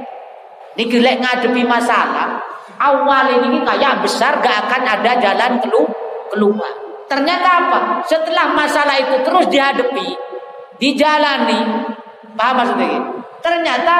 [0.74, 2.40] Ini gelek ngadepi masalah.
[2.82, 5.86] Awalnya ini kayak besar gak akan ada jalan kelu
[6.34, 6.72] keluar.
[7.06, 7.80] Ternyata apa?
[8.08, 10.16] Setelah masalah itu terus dihadapi,
[10.80, 11.60] dijalani,
[12.34, 13.04] paham maksudnya?
[13.44, 13.96] Ternyata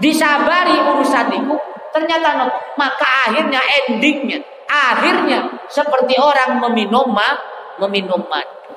[0.00, 1.54] disabari urusan itu,
[1.92, 2.46] ternyata no,
[2.80, 4.40] maka akhirnya endingnya
[4.72, 7.36] Akhirnya seperti orang meminum ma,
[7.76, 8.72] meminum madu.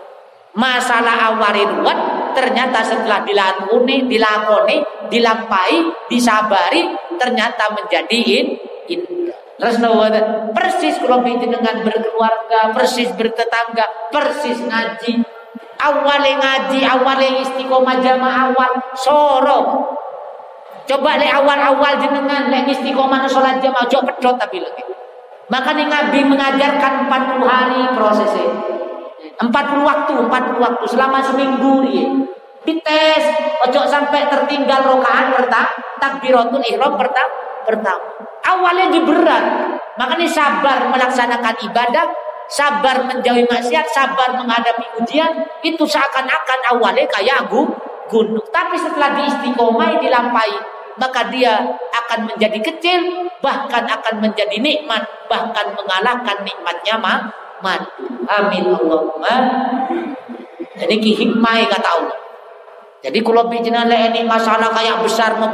[0.56, 2.00] Masalah awal ruwet
[2.36, 8.20] ternyata setelah dilakoni, dilakoni, dilampai, disabari ternyata menjadi
[8.92, 9.40] indah.
[9.56, 9.80] Terus
[10.52, 15.24] persis kalau dengan berkeluarga, persis bertetangga, persis ngaji.
[15.80, 19.96] Awalnya ngaji, awalnya istiqomah jamaah awal, sorong.
[20.86, 24.86] Coba le awal-awal jenengan le istiqomah sholat jamaah, coba pedot tapi lagi.
[25.50, 28.50] Makanya Nabi mengajarkan 40 hari prosesnya.
[29.42, 29.50] 40
[29.82, 32.06] waktu, 40 waktu selama seminggu ya.
[32.66, 33.26] Dites,
[33.62, 35.70] ojo sampai tertinggal rokaan pertama,
[36.02, 38.06] takbiratul ihram pertama, pertama.
[38.42, 39.46] Awalnya berat,
[40.02, 42.10] makanya sabar melaksanakan ibadah,
[42.50, 47.46] sabar menjauhi maksiat, sabar menghadapi ujian, itu seakan-akan awalnya kayak
[48.10, 48.46] gunung.
[48.50, 50.50] Tapi setelah diistiqomah dilampai,
[50.96, 51.60] maka dia
[51.92, 58.06] akan menjadi kecil, bahkan akan menjadi nikmat, bahkan mengalahkan nikmatnya madu.
[58.26, 59.36] Amin Allahumma.
[60.76, 62.18] Jadi ki hikmah kata Allah.
[63.06, 65.54] Jadi kalau bijinan ini masalah kayak besar mau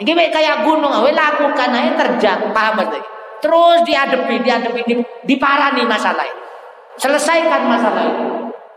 [0.00, 2.96] Iki kayak gunung, we lakukan aja terjang, paham berarti?
[3.44, 4.80] Terus dihadapi, dihadapi,
[5.28, 6.40] diparani masalah itu.
[6.96, 8.24] Selesaikan masalah itu.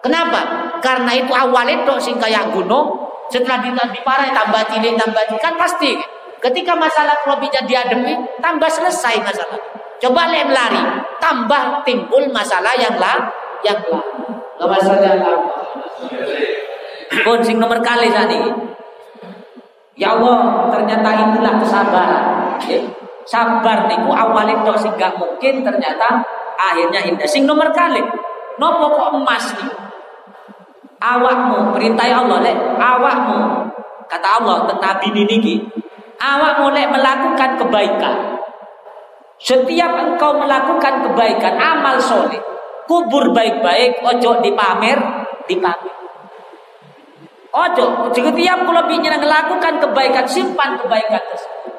[0.04, 0.40] Kenapa?
[0.84, 5.96] Karena itu awal itu sing kayak gunung, setelah diparani tambah cilik, tambah cilik, kan pasti.
[6.44, 9.56] Ketika masalah lebihnya dihadapi, tambah selesai masalah.
[10.04, 10.84] Coba lem lari,
[11.24, 13.16] tambah timbul masalah yang lah,
[13.64, 14.04] yang lah.
[14.60, 15.40] Masalah yang lah.
[17.24, 18.40] Pun nomor kali ini.
[19.96, 22.26] Ya Allah, ternyata itulah kesabaran.
[23.24, 26.20] Sabar niku awalnya tok sing gak mungkin ternyata
[26.60, 27.24] akhirnya indah.
[27.24, 28.04] Sing nomor kali,
[28.60, 29.83] nopo kok emas nih?
[31.04, 32.58] Awakmu perintah Allah lek.
[32.80, 33.38] Awakmu.
[34.08, 35.84] Kata Allah Nabi niki
[36.24, 38.16] awakmu lek melakukan kebaikan.
[39.44, 42.40] Setiap engkau melakukan kebaikan amal soleh
[42.88, 45.00] kubur baik-baik ojo dipamer
[45.48, 45.92] dipamer.
[47.54, 51.74] Ojo, setiap kalau bicara melakukan kebaikan simpan kebaikan tersebut.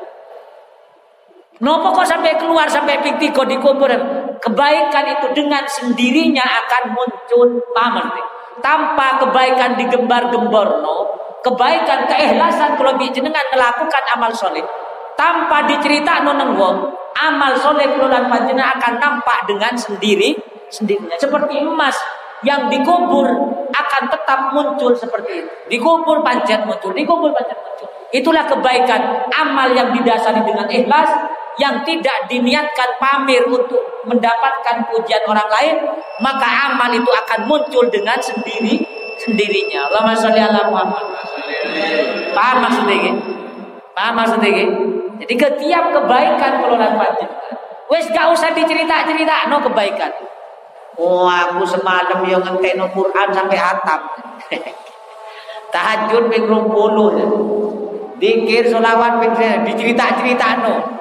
[1.66, 3.90] Nopo kok sampai keluar sampai pikti kok dikubur?
[4.38, 8.06] Kebaikan itu dengan sendirinya akan muncul pamer
[8.62, 10.96] tanpa kebaikan digembar-gembor no
[11.44, 14.64] kebaikan keikhlasan kalau dengan melakukan amal soleh
[15.18, 16.78] tanpa dicerita no nengwong
[17.14, 20.34] amal soleh keluar panjenengan akan nampak dengan sendiri
[20.70, 21.94] sendirinya seperti emas
[22.44, 23.24] yang dikubur
[23.72, 25.50] akan tetap muncul seperti itu.
[25.72, 27.88] Dikubur pancet muncul, dikubur pancet muncul.
[28.12, 31.08] Itulah kebaikan amal yang didasari dengan ikhlas
[31.58, 35.76] yang tidak diniatkan pamer untuk mendapatkan pujian orang lain,
[36.18, 38.82] maka amal itu akan muncul dengan sendiri
[39.18, 39.88] sendirinya.
[39.90, 41.04] Allahumma sholli ala Muhammad.
[42.34, 43.12] Paham maksudnya ini?
[43.94, 44.64] Paham maksudnya ini?
[45.22, 47.54] Jadi setiap kebaikan kelolaan panjenengan,
[47.86, 50.10] wes gak usah dicerita-cerita no kebaikan.
[50.98, 54.00] Oh aku semalam yang ngenteno Quran sampai hatam.
[55.74, 58.18] Tahajud ping 20.
[58.18, 59.34] Dikir solawat ping
[59.66, 60.93] dicerita-cerita no.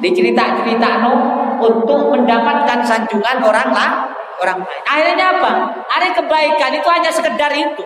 [0.00, 1.12] Dicerita-cerita no
[1.60, 3.90] untuk mendapatkan sanjungan orang lah
[4.40, 4.82] orang lain.
[4.88, 5.52] Akhirnya apa?
[5.92, 7.84] Ada kebaikan itu hanya sekedar itu.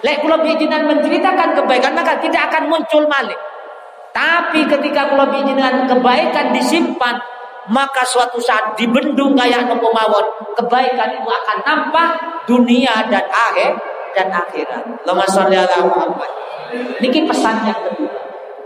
[0.00, 3.38] Lek kula bijinan menceritakan kebaikan maka tidak akan muncul malik.
[4.10, 7.14] Tapi ketika kula bijinan kebaikan disimpan
[7.70, 10.26] maka suatu saat dibendung kayak nopo mawon
[10.58, 12.10] kebaikan itu akan nampak
[12.48, 13.78] dunia dan akhir
[14.16, 14.82] dan akhirat.
[15.06, 16.30] Lama sholli ala Muhammad.
[16.98, 18.10] Niki pesan yang kedua.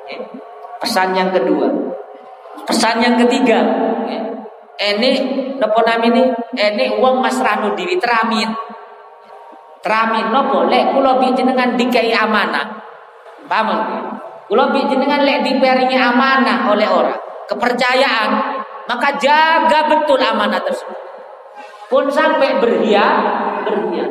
[0.09, 0.21] Eh,
[0.81, 1.69] pesan yang kedua.
[2.63, 3.59] Pesan yang ketiga.
[4.75, 5.11] Ini
[5.59, 6.23] nopo ini
[6.55, 8.51] ini uang mas rano diri teramin.
[9.83, 12.67] Teramin nopo lek kulo jenengan dikai amanah.
[13.51, 13.69] Paham?
[14.47, 17.21] Kulo jenengan lek diperingi amanah oleh orang.
[17.45, 18.31] Kepercayaan
[18.85, 20.99] maka jaga betul amanah tersebut.
[21.89, 23.07] Pun sampai berhia,
[23.65, 24.07] berhia.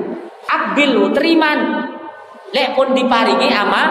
[0.48, 1.90] Akbilu teriman.
[2.54, 3.84] Lek pun diparingi ama,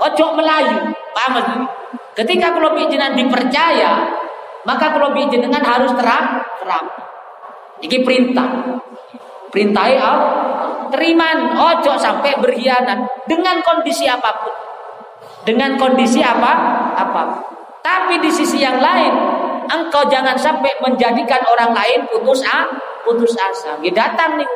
[0.00, 0.88] ojo melayu.
[1.12, 1.68] Paham
[2.16, 4.08] Ketika kalau jenengan dipercaya,
[4.64, 6.86] maka kalau jenengan harus terang, terang.
[7.84, 8.48] Ini perintah.
[9.52, 10.32] Perintah Allah.
[10.88, 14.54] Teriman, ojo sampai berkhianat dengan kondisi apa pun.
[15.44, 16.52] Dengan kondisi apa?
[16.96, 17.22] Apa?
[17.84, 19.12] Tapi di sisi yang lain,
[19.70, 22.66] engkau jangan sampai menjadikan orang lain putus a,
[23.06, 23.78] putus asa.
[23.78, 24.50] Ini datang nih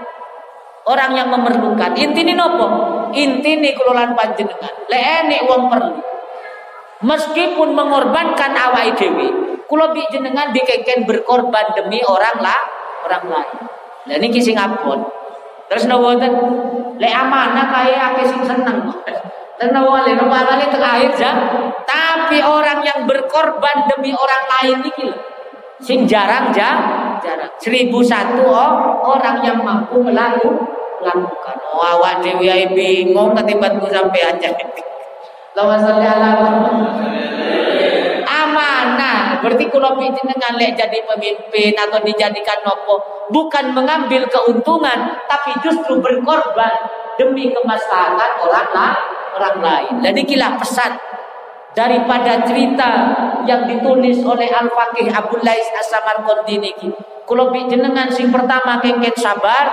[0.90, 1.94] orang yang memerlukan.
[1.94, 2.66] Inti ini nopo?
[3.14, 4.74] Inti ini kelolaan panjenengan.
[4.90, 6.19] Leene uang perlu.
[7.00, 9.32] Meskipun mengorbankan awal dewi,
[9.64, 12.60] kulo bi jenengan dikeken berkorban demi orang lah,
[13.08, 13.58] orang lain.
[14.04, 15.00] Lah ini kisah ngapun.
[15.72, 16.12] Terus nopo
[17.00, 18.84] Le amanah kaya ake sing seneng.
[19.56, 21.32] Dan wali wali terakhir ya.
[21.88, 25.08] Tapi orang yang berkorban demi orang lain ini
[25.80, 26.76] sing jarang ja,
[27.24, 27.48] jarang.
[27.56, 31.56] Seribu satu oh, orang yang mampu melakukan.
[31.72, 34.52] Oh, awak dewi bingung ketimbang sampai aja.
[35.58, 36.30] Lawan salli ala
[38.30, 39.42] Amanah.
[39.42, 46.74] Berarti kalau dengan lek jadi pemimpin atau dijadikan nopo bukan mengambil keuntungan tapi justru berkorban
[47.18, 49.94] demi kemaslahatan orang lain orang lain.
[50.02, 50.92] Dan inilah pesan
[51.72, 52.90] daripada cerita
[53.46, 56.90] yang ditulis oleh Al-Faqih Abdul Lais As-Samarqandi niki.
[57.24, 59.70] Kula jenengan sing pertama kengken sabar,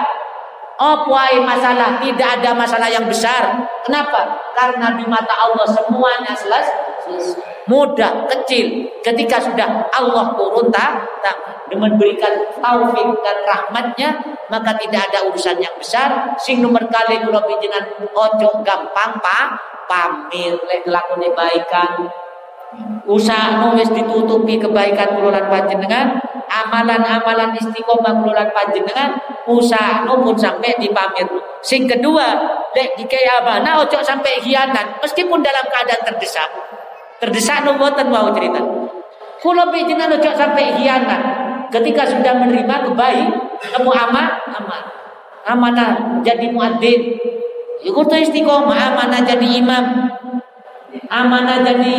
[0.78, 3.66] Puai masalah tidak ada masalah yang besar.
[3.82, 4.54] Kenapa?
[4.54, 6.86] Karena di mata Allah semuanya selesai.
[7.68, 8.88] Mudah, kecil.
[9.02, 11.36] Ketika sudah Allah turun tak, dan
[11.76, 12.32] memberikan
[12.64, 14.10] taufik dan rahmatnya,
[14.48, 16.36] maka tidak ada urusan yang besar.
[16.40, 17.44] Sing nomor kali kula
[18.16, 19.52] ojo gampang pa
[19.88, 22.08] pamir lek nglakoni baikan
[23.08, 26.20] usaha wis ditutupi kebaikan kululan panjenengan
[26.52, 29.16] amalan-amalan istiqomah kululan panjenengan
[29.48, 31.26] usaha pun sampai dipamir
[31.64, 32.36] sing kedua
[32.76, 36.52] lek dikai abana ojo sampai hianat meskipun dalam keadaan terdesak
[37.18, 38.62] Terdesak no boten mau cerita.
[39.42, 41.22] Kula jenengan ojo sampai hianat.
[41.74, 43.30] Ketika sudah menerima kebaik,
[43.74, 44.82] kamu aman, aman.
[45.48, 47.18] Amanah jadi muadzin.
[47.82, 49.86] Ikut istiqomah amanah jadi imam.
[51.10, 51.96] Amanah jadi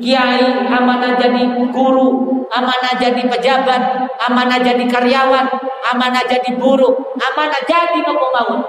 [0.00, 3.82] kiai, amanah jadi guru, amanah jadi pejabat,
[4.26, 5.46] amanah jadi karyawan,
[5.94, 8.64] amanah jadi buruh, amanah jadi mawon.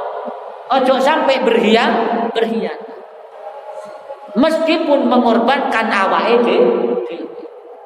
[0.72, 2.80] Ojo sampai berhiang, berhiang.
[4.40, 6.58] Meskipun mengorbankan dhewe.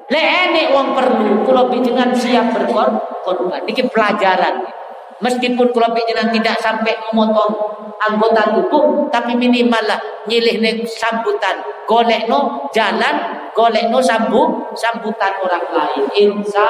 [0.06, 3.66] Lek enek wong perlu kula panjenengan siap berkorban.
[3.66, 4.85] Niki pelajaran.
[5.24, 7.56] Meskipun kula tidak sampai memotong
[8.04, 11.56] anggota tubuh, tapi minimal lah nyilih sambutan.
[11.88, 13.16] Golekno jalan,
[13.56, 16.04] golekno sambu sambutan orang lain.
[16.12, 16.68] Insya.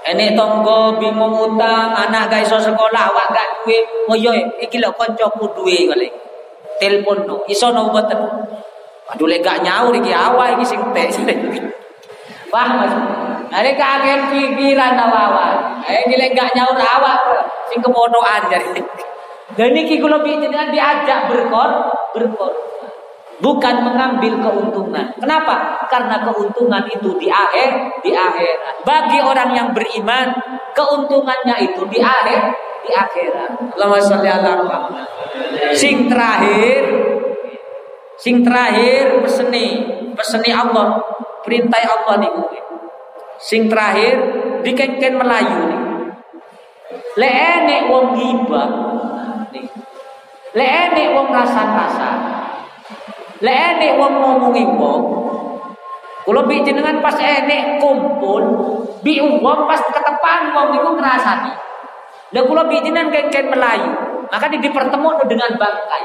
[0.00, 3.78] Ini tonggo bingung utang, anak gak iso sekolah, awak gak duwe.
[4.08, 6.08] Oh iya, iki lho kancaku kali.
[6.80, 8.16] Telepon no, iso no boten.
[9.12, 11.12] Aduh lek gak nyaur iki awak iki sing tek.
[12.50, 12.94] Paham Mas?
[13.50, 15.82] Are kaget pikiran awak.
[15.90, 17.18] Eh iki lek gak nyaur awak
[17.66, 18.82] sing kepodokan jadi.
[19.58, 22.54] Dan iki kula jenengan diajak berkor, berkor
[23.40, 25.06] bukan mengambil keuntungan.
[25.16, 25.84] Kenapa?
[25.88, 28.84] Karena keuntungan itu di akhir, di akhirat.
[28.84, 30.30] Bagi orang yang beriman,
[30.76, 32.40] keuntungannya itu di akhir,
[32.84, 33.74] di akhirat.
[33.74, 34.86] Allahumma sholli ala.
[35.72, 36.82] Sing terakhir,
[38.20, 41.00] sing terakhir peseni, peseni Allah,
[41.42, 42.32] perintah Allah nih.
[43.40, 44.20] Sing terakhir
[44.60, 45.82] dikengken Melayu nih.
[47.16, 48.68] Le enek wong gibah.
[50.52, 52.10] Le enek wong rasa-rasa.
[53.40, 55.02] Lek enek wong ngomongi wong.
[56.20, 58.44] Kalau bi jenengan pas enek kumpul,
[59.00, 61.52] bi wong pas ketepan wong niku ngrasani.
[62.36, 63.08] Lah kula bi jenengan
[63.48, 63.90] Melayu,
[64.28, 66.04] maka dipertemukan dengan bangkai.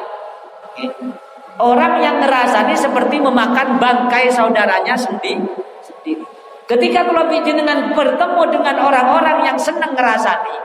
[1.59, 5.43] Orang yang ngerasani seperti memakan bangkai saudaranya sendiri.
[5.83, 6.34] sendiri.
[6.65, 10.57] Ketika kalau jenengan bertemu dengan orang-orang yang senang ngerasani,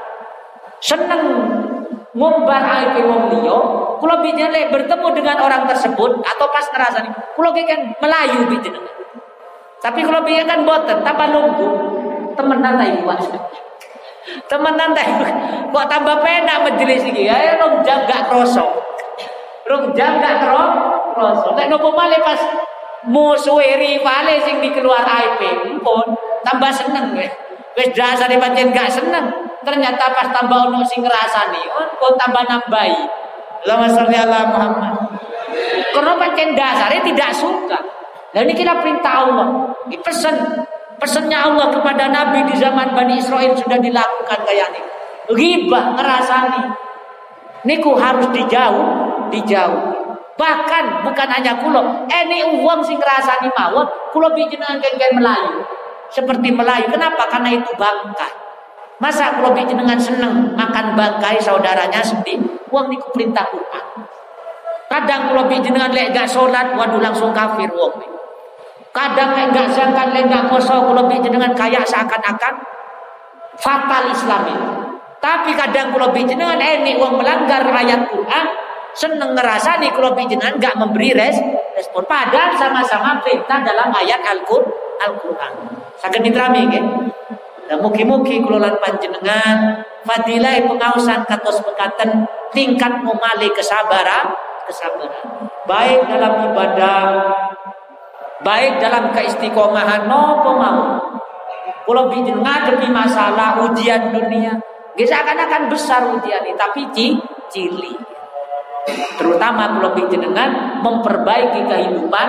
[0.80, 1.22] senang
[2.16, 3.58] ngumbar aib wong liya,
[4.00, 8.96] kula bijenengan bertemu dengan orang tersebut atau pas ngrasani, kula kan melayu bijenengan.
[9.80, 11.68] Tapi kalau biyen kan boten, tambah lumbu,
[12.36, 13.08] temenan ta iku.
[14.48, 15.02] Temenan ta
[15.72, 17.28] kok tambah penak majelis iki.
[17.28, 18.68] Ya rong jam gak kroso.
[19.68, 20.44] Rong jam gak
[21.16, 21.56] kroso.
[21.56, 22.40] Nek nopo malih pas
[23.08, 25.40] musuhe rivale sing dikeluar aib
[25.80, 26.06] pun
[26.44, 27.28] tambah seneng ya.
[27.78, 29.30] Wis dasare pancen gak seneng.
[29.60, 32.96] Ternyata pas tambah ono sing ngrasani, oh kok tambah nambahi.
[33.68, 34.94] Lama sholli ala Muhammad.
[35.92, 37.78] Karena pancen dasarnya tidak suka.
[38.30, 39.48] Dan ini kita perintah Allah.
[39.90, 40.64] Ini pesan
[40.96, 44.80] pesannya Allah kepada Nabi di zaman Bani Israel sudah dilakukan kayak ini.
[45.30, 46.64] Ghibah ngerasani.
[47.68, 48.86] Niku harus dijauh,
[49.28, 49.99] dijauh.
[50.40, 54.80] Bahkan bukan hanya kulo, ini uang sing ngerasani mawon, kulo dengan
[55.12, 55.60] Melayu.
[56.08, 56.88] Seperti Melayu.
[56.88, 57.28] Kenapa?
[57.28, 58.32] Karena itu bangkai.
[59.00, 62.40] Masa kalau dengan seneng makan bangkai saudaranya sedih,
[62.72, 63.84] uang niku perintah Quran.
[64.88, 68.00] Kadang kalau dengan lek gak sholat, waduh langsung kafir uang.
[68.96, 72.60] Kadang lek gak zakat, lek gak poso, kalau dengan kayak seakan-akan
[73.60, 74.56] fatal Islami.
[75.20, 78.46] Tapi kadang kalau dengan ini uang melanggar ayat Quran,
[78.94, 81.38] seneng ngerasa nih kalau dengan gak memberi res,
[81.76, 82.04] respon.
[82.06, 84.90] Padahal sama-sama perintah dalam ayat Al-Qur'an.
[85.00, 85.52] Al-Quran.
[85.96, 86.84] Sakit diterami, kan?
[87.70, 94.34] Dan mugi-mugi kelolaan panjenengan fadilah pengausan katos pekatan tingkat memali kesabaran,
[94.66, 95.48] kesabaran.
[95.64, 97.04] Baik dalam ibadah,
[98.42, 100.82] baik dalam keistiqomahan nopo mau.
[101.86, 104.58] Kalau bikin ngadepi masalah ujian dunia,
[104.94, 106.86] bisa akan akan besar ujian ini, tapi
[107.50, 107.94] cili.
[108.88, 112.28] Terutama kalau dengan memperbaiki kehidupan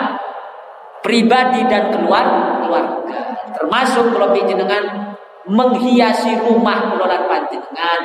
[1.02, 3.20] pribadi dan keluar keluarga.
[3.56, 5.12] Termasuk kalau dengan
[5.48, 8.02] menghiasi rumah kulolan panjenengan.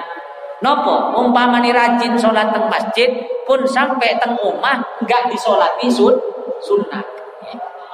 [0.64, 3.12] Nopo umpamani rajin sholat teng masjid
[3.44, 6.16] pun sampai teng rumah nggak disolati sun
[6.64, 7.04] sunnah.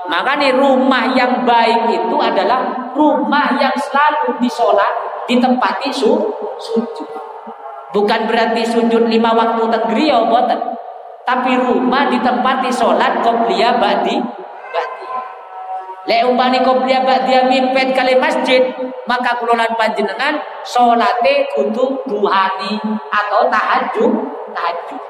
[0.07, 4.95] Makanya rumah yang baik itu adalah rumah yang selalu disolat
[5.27, 6.15] ditempati su,
[6.59, 7.32] sujud.
[7.93, 10.61] Bukan berarti sujud lima waktu teng griya boten.
[11.23, 14.19] Tapi rumah ditempati sholat qobliyah ba'di
[16.03, 18.75] Lek umpani qobliyah dia mimpet kali masjid,
[19.07, 20.35] maka kulolan panjenengan
[20.67, 22.75] salate kudu duhani
[23.07, 24.11] atau tahajud,
[24.51, 25.01] tahajud.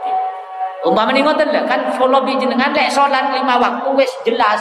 [0.82, 4.60] Umpamane ngoten lho kan kula jenengan lek salat lima waktu wis jelas.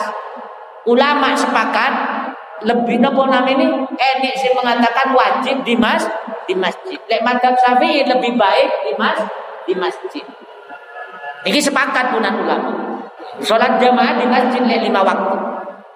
[0.87, 1.93] Ulama sepakat
[2.61, 6.05] lebih napa namanya enik sih mengatakan wajib di mas
[6.45, 6.97] di masjid.
[7.09, 9.19] Lek madhab Syafi'i lebih baik di mas
[9.65, 10.25] di masjid.
[11.41, 12.71] Ini sepakat punan ulama.
[13.41, 15.37] Sholat jamaah di masjid lima waktu.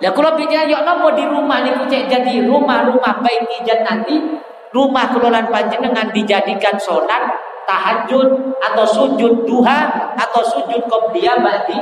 [0.04, 3.48] Ya kalau bicara yuk nopo di rumah nih cek jadi rumah-rumah baik
[3.86, 4.20] nanti
[4.76, 7.24] rumah kelolaan panjenengan dijadikan sholat
[7.64, 8.28] tahajud
[8.60, 11.80] atau sujud duha atau sujud qobliyah ba'di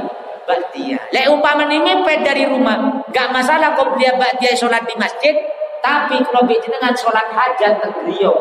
[0.47, 1.11] ba'diyah.
[1.11, 1.27] Lek
[1.71, 1.91] ini
[2.23, 5.35] dari rumah, gak masalah qobliyah ba'diyah sholat di masjid,
[5.83, 8.33] tapi kalau dengan sholat hajat tegriyo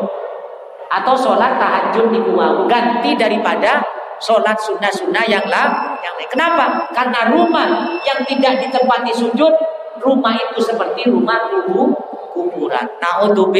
[0.93, 3.81] atau sholat tahajud di rumah ganti daripada
[4.21, 6.29] sholat sunnah-sunnah yang lah yang lain.
[6.31, 6.87] Kenapa?
[6.95, 9.53] Karena rumah yang tidak ditempati sujud,
[9.99, 11.91] rumah itu seperti rumah kubur
[12.33, 12.85] kuburan.
[12.97, 13.53] Nah, untuk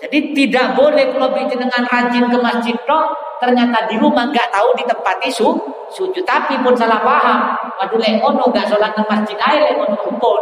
[0.00, 5.28] jadi tidak boleh kalau dengan rajin ke masjid toh ternyata di rumah nggak tahu ditempati
[5.28, 5.52] su,
[5.92, 7.52] sujud tapi pun salah paham.
[7.76, 10.40] Waduh lekono nggak sholat ke masjid aja lekono pun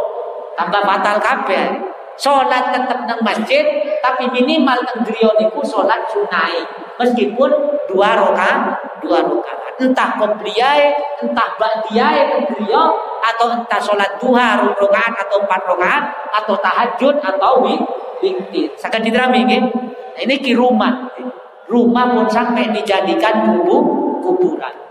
[0.55, 1.98] tambah fatal kabeh.
[2.19, 3.63] Sholat tetap nang masjid
[4.03, 5.07] tapi minimal nang
[5.39, 6.67] niku sholat sunai
[6.99, 7.47] meskipun
[7.87, 10.91] dua rokaat dua rokaat entah qobliyah
[11.23, 12.91] entah ba'diyah nang
[13.23, 16.05] atau entah sholat duha rokaat atau empat rokaat
[16.43, 17.63] atau tahajud atau
[18.23, 18.75] witir.
[18.75, 19.63] Sakan diterami nggih.
[20.19, 21.07] Nah, ini ki rumah.
[21.69, 23.85] Rumah pun sampai dijadikan kubur
[24.25, 24.88] kuburan.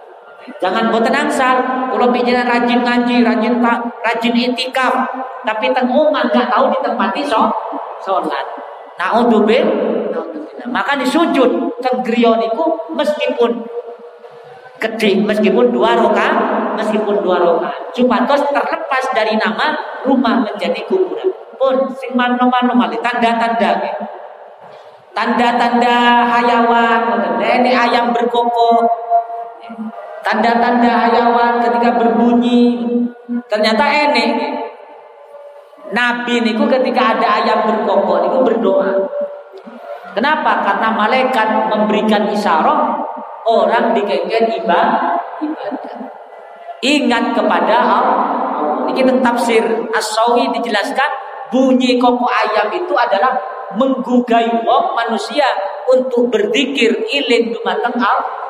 [0.58, 1.60] Jangan boten angsal.
[1.92, 4.94] Kalau pikiran rajin ngaji, rajin tak, rajin itikaf,
[5.44, 7.52] tapi teng omah nggak tahu ditempati so,
[8.04, 8.46] sholat.
[8.98, 9.66] Naudzubil,
[10.68, 13.52] Maka disujud teng niku meskipun
[14.78, 16.28] gede, meskipun dua roka,
[16.76, 17.72] meskipun dua roka.
[17.94, 19.74] Cupatos terlepas dari nama
[20.06, 21.30] rumah menjadi kuburan.
[21.58, 23.82] Pun sing mano-mano tanda-tanda
[25.18, 27.02] Tanda-tanda hayawan,
[27.42, 28.86] ini ayam berkokok,
[30.28, 32.84] Tanda-tanda hayawan ketika berbunyi
[33.48, 34.32] ternyata enek.
[35.96, 39.08] Nabi niku ketika ada ayam berkokok niku berdoa.
[40.12, 40.68] Kenapa?
[40.68, 43.08] Karena malaikat memberikan isyarat
[43.48, 45.16] orang dikengken ibadah.
[46.84, 48.20] Ingat kepada Allah.
[48.92, 49.64] Ini tafsir
[49.96, 51.08] As-Sawi dijelaskan
[51.56, 53.32] bunyi koko ayam itu adalah
[53.80, 55.48] menggugai wong manusia
[55.88, 58.47] untuk berzikir iling dumateng Allah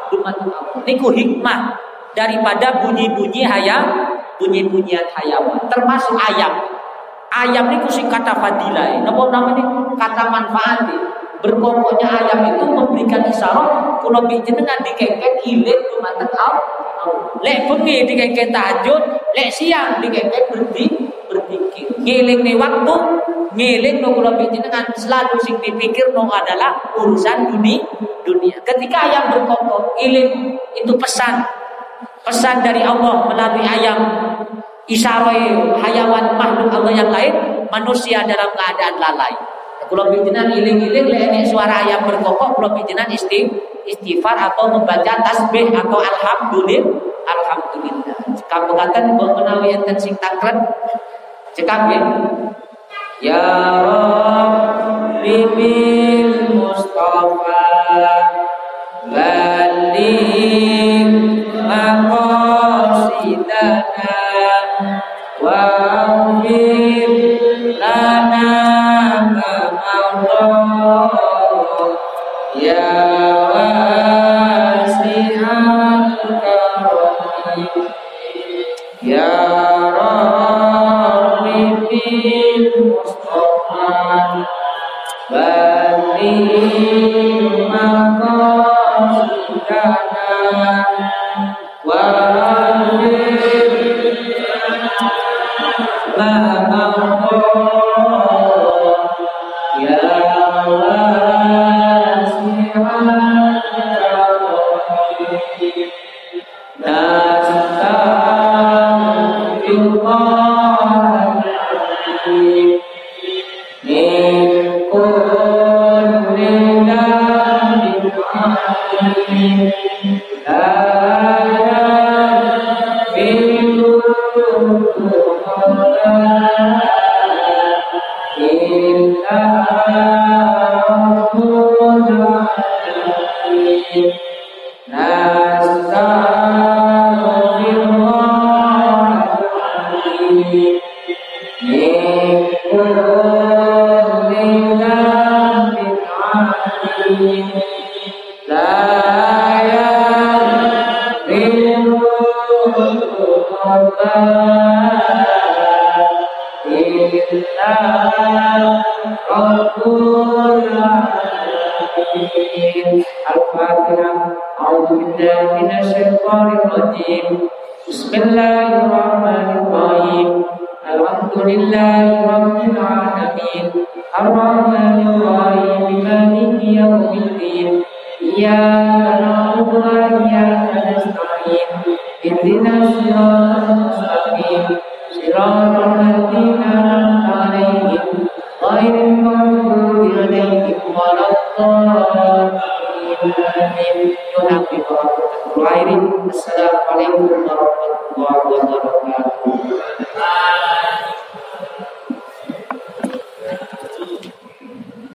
[0.87, 1.75] Niku hikmah
[2.17, 4.09] daripada bunyi-bunyi hayam,
[4.41, 6.57] bunyi-bunyian hayawan, termasuk ayam.
[7.27, 9.63] Ayam niku sing kata fadilah, napa namanya
[9.99, 10.79] kata manfaat.
[11.37, 16.65] Berkokoknya ayam itu memberikan isyarat kula jenengan dikengken ilit dumateng Allah.
[17.45, 19.01] Lek bengi dikengken tahajud,
[19.37, 20.87] lek siang dikengken berdi
[21.29, 21.87] berzikir.
[22.01, 22.95] Ngiling waktu,
[23.55, 27.83] ngiling no kula jenengan selalu sing dipikir no adalah urusan dunia
[28.27, 28.59] dunia.
[28.67, 31.39] Ketika ayam berkokok, ilim itu pesan.
[32.27, 33.99] Pesan dari Allah melalui ayam.
[34.87, 35.51] Isyarai
[35.83, 37.33] hayawan makhluk Allah yang lain,
[37.67, 39.35] manusia dalam keadaan lalai.
[39.87, 43.47] Kalau bijinan iling-iling lenek suara ayam berkokok, kalau bijinan isti,
[43.87, 48.15] istighfar atau membaca tasbih atau alhamdulillah, alhamdulillah.
[48.47, 50.55] Kamu katakan menawi enten sing takran,
[51.51, 51.87] cekap.
[53.17, 55.73] Ya Rabbi
[56.53, 57.56] Mustafa